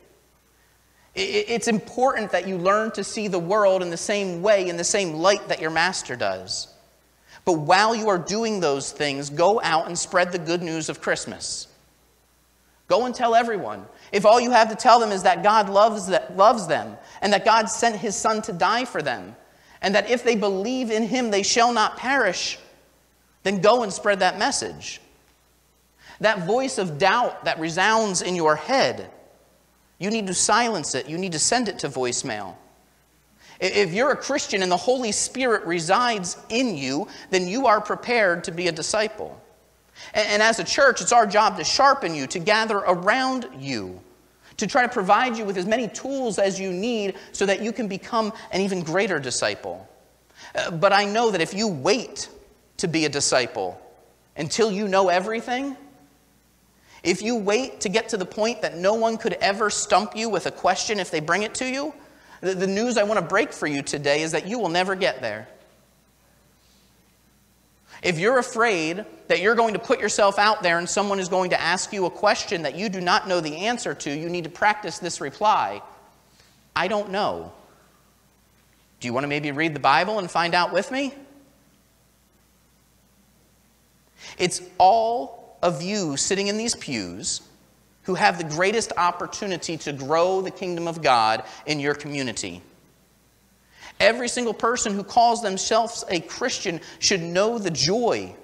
It's 1.14 1.68
important 1.68 2.32
that 2.32 2.48
you 2.48 2.58
learn 2.58 2.90
to 2.92 3.04
see 3.04 3.28
the 3.28 3.38
world 3.38 3.80
in 3.80 3.90
the 3.90 3.96
same 3.96 4.42
way, 4.42 4.68
in 4.68 4.76
the 4.76 4.82
same 4.82 5.14
light 5.14 5.46
that 5.46 5.60
your 5.60 5.70
master 5.70 6.16
does. 6.16 6.73
But 7.44 7.54
while 7.54 7.94
you 7.94 8.08
are 8.08 8.18
doing 8.18 8.60
those 8.60 8.90
things, 8.90 9.30
go 9.30 9.60
out 9.62 9.86
and 9.86 9.98
spread 9.98 10.32
the 10.32 10.38
good 10.38 10.62
news 10.62 10.88
of 10.88 11.00
Christmas. 11.00 11.68
Go 12.88 13.06
and 13.06 13.14
tell 13.14 13.34
everyone. 13.34 13.86
If 14.12 14.26
all 14.26 14.40
you 14.40 14.50
have 14.50 14.70
to 14.70 14.76
tell 14.76 15.00
them 15.00 15.10
is 15.10 15.22
that 15.22 15.42
God 15.42 15.68
loves, 15.68 16.06
that, 16.08 16.36
loves 16.36 16.66
them 16.66 16.96
and 17.22 17.32
that 17.32 17.44
God 17.44 17.66
sent 17.66 17.96
his 17.96 18.14
son 18.14 18.42
to 18.42 18.52
die 18.52 18.84
for 18.84 19.02
them, 19.02 19.34
and 19.82 19.94
that 19.94 20.08
if 20.10 20.24
they 20.24 20.36
believe 20.36 20.90
in 20.90 21.02
him, 21.02 21.30
they 21.30 21.42
shall 21.42 21.72
not 21.72 21.96
perish, 21.96 22.58
then 23.42 23.60
go 23.60 23.82
and 23.82 23.92
spread 23.92 24.20
that 24.20 24.38
message. 24.38 25.00
That 26.20 26.46
voice 26.46 26.78
of 26.78 26.98
doubt 26.98 27.44
that 27.44 27.58
resounds 27.58 28.22
in 28.22 28.36
your 28.36 28.56
head, 28.56 29.10
you 29.98 30.10
need 30.10 30.26
to 30.28 30.34
silence 30.34 30.94
it. 30.94 31.08
You 31.08 31.18
need 31.18 31.32
to 31.32 31.38
send 31.38 31.68
it 31.68 31.80
to 31.80 31.88
voicemail. 31.88 32.54
If 33.60 33.92
you're 33.92 34.10
a 34.10 34.16
Christian 34.16 34.62
and 34.62 34.70
the 34.70 34.76
Holy 34.76 35.12
Spirit 35.12 35.64
resides 35.64 36.36
in 36.48 36.76
you, 36.76 37.08
then 37.30 37.46
you 37.46 37.66
are 37.66 37.80
prepared 37.80 38.44
to 38.44 38.52
be 38.52 38.68
a 38.68 38.72
disciple. 38.72 39.40
And 40.12 40.42
as 40.42 40.58
a 40.58 40.64
church, 40.64 41.00
it's 41.00 41.12
our 41.12 41.26
job 41.26 41.56
to 41.58 41.64
sharpen 41.64 42.14
you, 42.14 42.26
to 42.28 42.38
gather 42.38 42.78
around 42.78 43.48
you, 43.58 44.00
to 44.56 44.66
try 44.66 44.82
to 44.82 44.88
provide 44.88 45.36
you 45.36 45.44
with 45.44 45.56
as 45.56 45.66
many 45.66 45.88
tools 45.88 46.38
as 46.38 46.58
you 46.58 46.72
need 46.72 47.14
so 47.32 47.46
that 47.46 47.62
you 47.62 47.72
can 47.72 47.88
become 47.88 48.32
an 48.50 48.60
even 48.60 48.82
greater 48.82 49.18
disciple. 49.18 49.88
Uh, 50.54 50.70
but 50.70 50.92
I 50.92 51.04
know 51.04 51.30
that 51.30 51.40
if 51.40 51.54
you 51.54 51.68
wait 51.68 52.28
to 52.78 52.88
be 52.88 53.04
a 53.04 53.08
disciple 53.08 53.80
until 54.36 54.70
you 54.70 54.88
know 54.88 55.08
everything, 55.08 55.76
if 57.02 57.22
you 57.22 57.36
wait 57.36 57.80
to 57.82 57.88
get 57.88 58.08
to 58.10 58.16
the 58.16 58.24
point 58.24 58.62
that 58.62 58.76
no 58.76 58.94
one 58.94 59.16
could 59.16 59.34
ever 59.34 59.70
stump 59.70 60.16
you 60.16 60.28
with 60.28 60.46
a 60.46 60.50
question 60.50 60.98
if 60.98 61.10
they 61.10 61.20
bring 61.20 61.42
it 61.42 61.54
to 61.56 61.68
you, 61.68 61.94
the, 62.44 62.54
the 62.54 62.66
news 62.66 62.98
I 62.98 63.04
want 63.04 63.18
to 63.18 63.26
break 63.26 63.52
for 63.52 63.66
you 63.66 63.82
today 63.82 64.20
is 64.20 64.32
that 64.32 64.46
you 64.46 64.58
will 64.58 64.68
never 64.68 64.94
get 64.94 65.22
there. 65.22 65.48
If 68.02 68.18
you're 68.18 68.38
afraid 68.38 69.06
that 69.28 69.40
you're 69.40 69.54
going 69.54 69.72
to 69.72 69.78
put 69.80 69.98
yourself 69.98 70.38
out 70.38 70.62
there 70.62 70.78
and 70.78 70.86
someone 70.86 71.18
is 71.18 71.30
going 71.30 71.50
to 71.50 71.60
ask 71.60 71.90
you 71.90 72.04
a 72.04 72.10
question 72.10 72.62
that 72.62 72.76
you 72.76 72.90
do 72.90 73.00
not 73.00 73.26
know 73.26 73.40
the 73.40 73.56
answer 73.56 73.94
to, 73.94 74.14
you 74.14 74.28
need 74.28 74.44
to 74.44 74.50
practice 74.50 74.98
this 74.98 75.20
reply 75.20 75.82
I 76.76 76.88
don't 76.88 77.10
know. 77.10 77.52
Do 78.98 79.06
you 79.06 79.14
want 79.14 79.24
to 79.24 79.28
maybe 79.28 79.52
read 79.52 79.74
the 79.74 79.80
Bible 79.80 80.18
and 80.18 80.28
find 80.28 80.54
out 80.54 80.72
with 80.72 80.90
me? 80.90 81.14
It's 84.38 84.60
all 84.76 85.56
of 85.62 85.82
you 85.82 86.16
sitting 86.16 86.48
in 86.48 86.56
these 86.56 86.74
pews 86.74 87.42
who 88.04 88.14
have 88.14 88.38
the 88.38 88.44
greatest 88.44 88.92
opportunity 88.96 89.76
to 89.78 89.92
grow 89.92 90.40
the 90.40 90.50
kingdom 90.50 90.86
of 90.86 91.02
God 91.02 91.44
in 91.66 91.80
your 91.80 91.94
community. 91.94 92.62
Every 94.00 94.28
single 94.28 94.54
person 94.54 94.94
who 94.94 95.04
calls 95.04 95.42
themselves 95.42 96.04
a 96.08 96.20
Christian 96.20 96.80
should 96.98 97.22
know 97.22 97.58
the 97.58 97.70
joy 97.70 98.34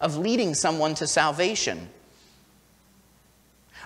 of 0.00 0.16
leading 0.16 0.54
someone 0.54 0.94
to 0.96 1.06
salvation. 1.06 1.88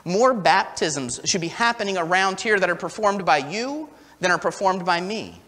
More 0.05 0.35
baptisms 0.35 1.21
should 1.25 1.41
be 1.41 1.49
happening 1.49 1.97
around 1.97 2.41
here 2.41 2.61
that 2.61 2.69
are 2.69 2.77
performed 2.77 3.25
by 3.25 3.39
you 3.39 3.89
than 4.21 4.31
are 4.31 4.39
performed 4.39 4.85
by 4.85 5.01
me. 5.01 5.41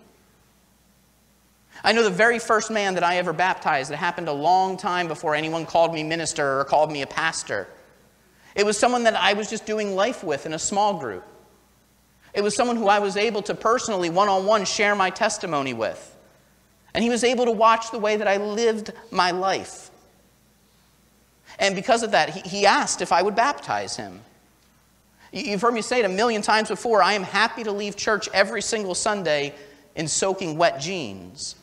I 1.85 1.93
know 1.93 2.03
the 2.03 2.11
very 2.11 2.39
first 2.39 2.71
man 2.71 2.95
that 2.95 3.05
I 3.05 3.19
ever 3.19 3.35
baptized, 3.35 3.91
it 3.93 3.97
happened 3.97 4.29
a 4.29 4.33
long 4.33 4.79
time 4.79 5.09
before 5.09 5.35
anyone 5.35 5.67
called 5.67 5.93
me 5.93 6.03
minister 6.03 6.61
or 6.61 6.65
called 6.65 6.91
me 6.91 7.03
a 7.03 7.07
pastor. 7.07 7.69
It 8.57 8.65
was 8.65 8.79
someone 8.79 9.05
that 9.05 9.15
I 9.15 9.35
was 9.35 9.49
just 9.49 9.67
doing 9.67 9.95
life 9.95 10.25
with 10.25 10.47
in 10.47 10.55
a 10.55 10.59
small 10.59 10.99
group. 10.99 11.25
It 12.33 12.43
was 12.43 12.57
someone 12.57 12.77
who 12.77 12.89
I 12.89 12.99
was 12.99 13.17
able 13.17 13.43
to 13.43 13.55
personally, 13.55 14.11
one 14.11 14.29
on 14.29 14.47
one, 14.47 14.65
share 14.65 14.95
my 14.95 15.11
testimony 15.11 15.75
with. 15.75 16.17
And 16.95 17.05
he 17.05 17.11
was 17.11 17.23
able 17.23 17.45
to 17.45 17.53
watch 17.53 17.91
the 17.91 17.99
way 17.99 18.17
that 18.17 18.27
I 18.27 18.39
lived 18.39 18.93
my 19.11 19.31
life. 19.31 19.91
And 21.59 21.75
because 21.75 22.03
of 22.03 22.13
that, 22.13 22.31
he, 22.31 22.41
he 22.41 22.67
asked 22.67 23.03
if 23.03 23.13
I 23.13 23.23
would 23.23 23.37
baptize 23.37 23.97
him. 23.97 24.23
You've 25.33 25.61
heard 25.61 25.75
me 25.75 25.83
say 25.83 25.99
it 25.99 26.07
a 26.07 26.11
million 26.11 26.41
times 26.41 26.69
before 26.69 27.03
I 27.03 27.13
am 27.13 27.23
happy 27.23 27.63
to 27.65 27.73
leave 27.73 27.95
church 27.95 28.29
every 28.33 28.63
single 28.63 28.95
Sunday 28.95 29.55
in 29.95 30.09
soaking 30.09 30.57
wet 30.57 30.81
jeans. 30.81 31.57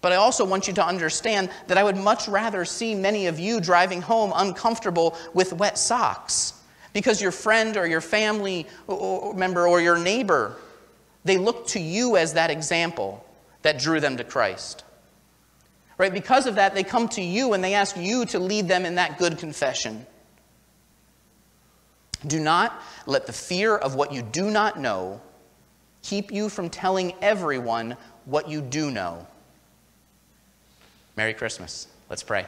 But 0.00 0.12
I 0.12 0.16
also 0.16 0.44
want 0.44 0.66
you 0.66 0.74
to 0.74 0.86
understand 0.86 1.50
that 1.66 1.76
I 1.76 1.84
would 1.84 1.96
much 1.96 2.26
rather 2.26 2.64
see 2.64 2.94
many 2.94 3.26
of 3.26 3.38
you 3.38 3.60
driving 3.60 4.00
home 4.00 4.32
uncomfortable 4.34 5.16
with 5.34 5.52
wet 5.52 5.76
socks 5.76 6.54
because 6.92 7.20
your 7.20 7.32
friend 7.32 7.76
or 7.76 7.86
your 7.86 8.00
family 8.00 8.66
member 8.88 9.66
or 9.66 9.80
your 9.80 9.98
neighbor, 9.98 10.56
they 11.24 11.36
look 11.36 11.66
to 11.68 11.80
you 11.80 12.16
as 12.16 12.34
that 12.34 12.50
example 12.50 13.24
that 13.62 13.78
drew 13.78 14.00
them 14.00 14.16
to 14.16 14.24
Christ. 14.24 14.84
Right? 15.98 16.12
Because 16.12 16.46
of 16.46 16.54
that, 16.54 16.74
they 16.74 16.82
come 16.82 17.08
to 17.10 17.22
you 17.22 17.52
and 17.52 17.62
they 17.62 17.74
ask 17.74 17.94
you 17.96 18.24
to 18.26 18.38
lead 18.38 18.68
them 18.68 18.86
in 18.86 18.94
that 18.94 19.18
good 19.18 19.36
confession. 19.36 20.06
Do 22.26 22.40
not 22.40 22.80
let 23.06 23.26
the 23.26 23.32
fear 23.32 23.76
of 23.76 23.94
what 23.94 24.12
you 24.12 24.22
do 24.22 24.50
not 24.50 24.78
know 24.78 25.20
keep 26.02 26.32
you 26.32 26.48
from 26.48 26.70
telling 26.70 27.12
everyone 27.20 27.96
what 28.24 28.48
you 28.48 28.62
do 28.62 28.90
know. 28.90 29.26
Merry 31.20 31.34
Christmas. 31.34 31.86
Let's 32.08 32.22
pray. 32.22 32.46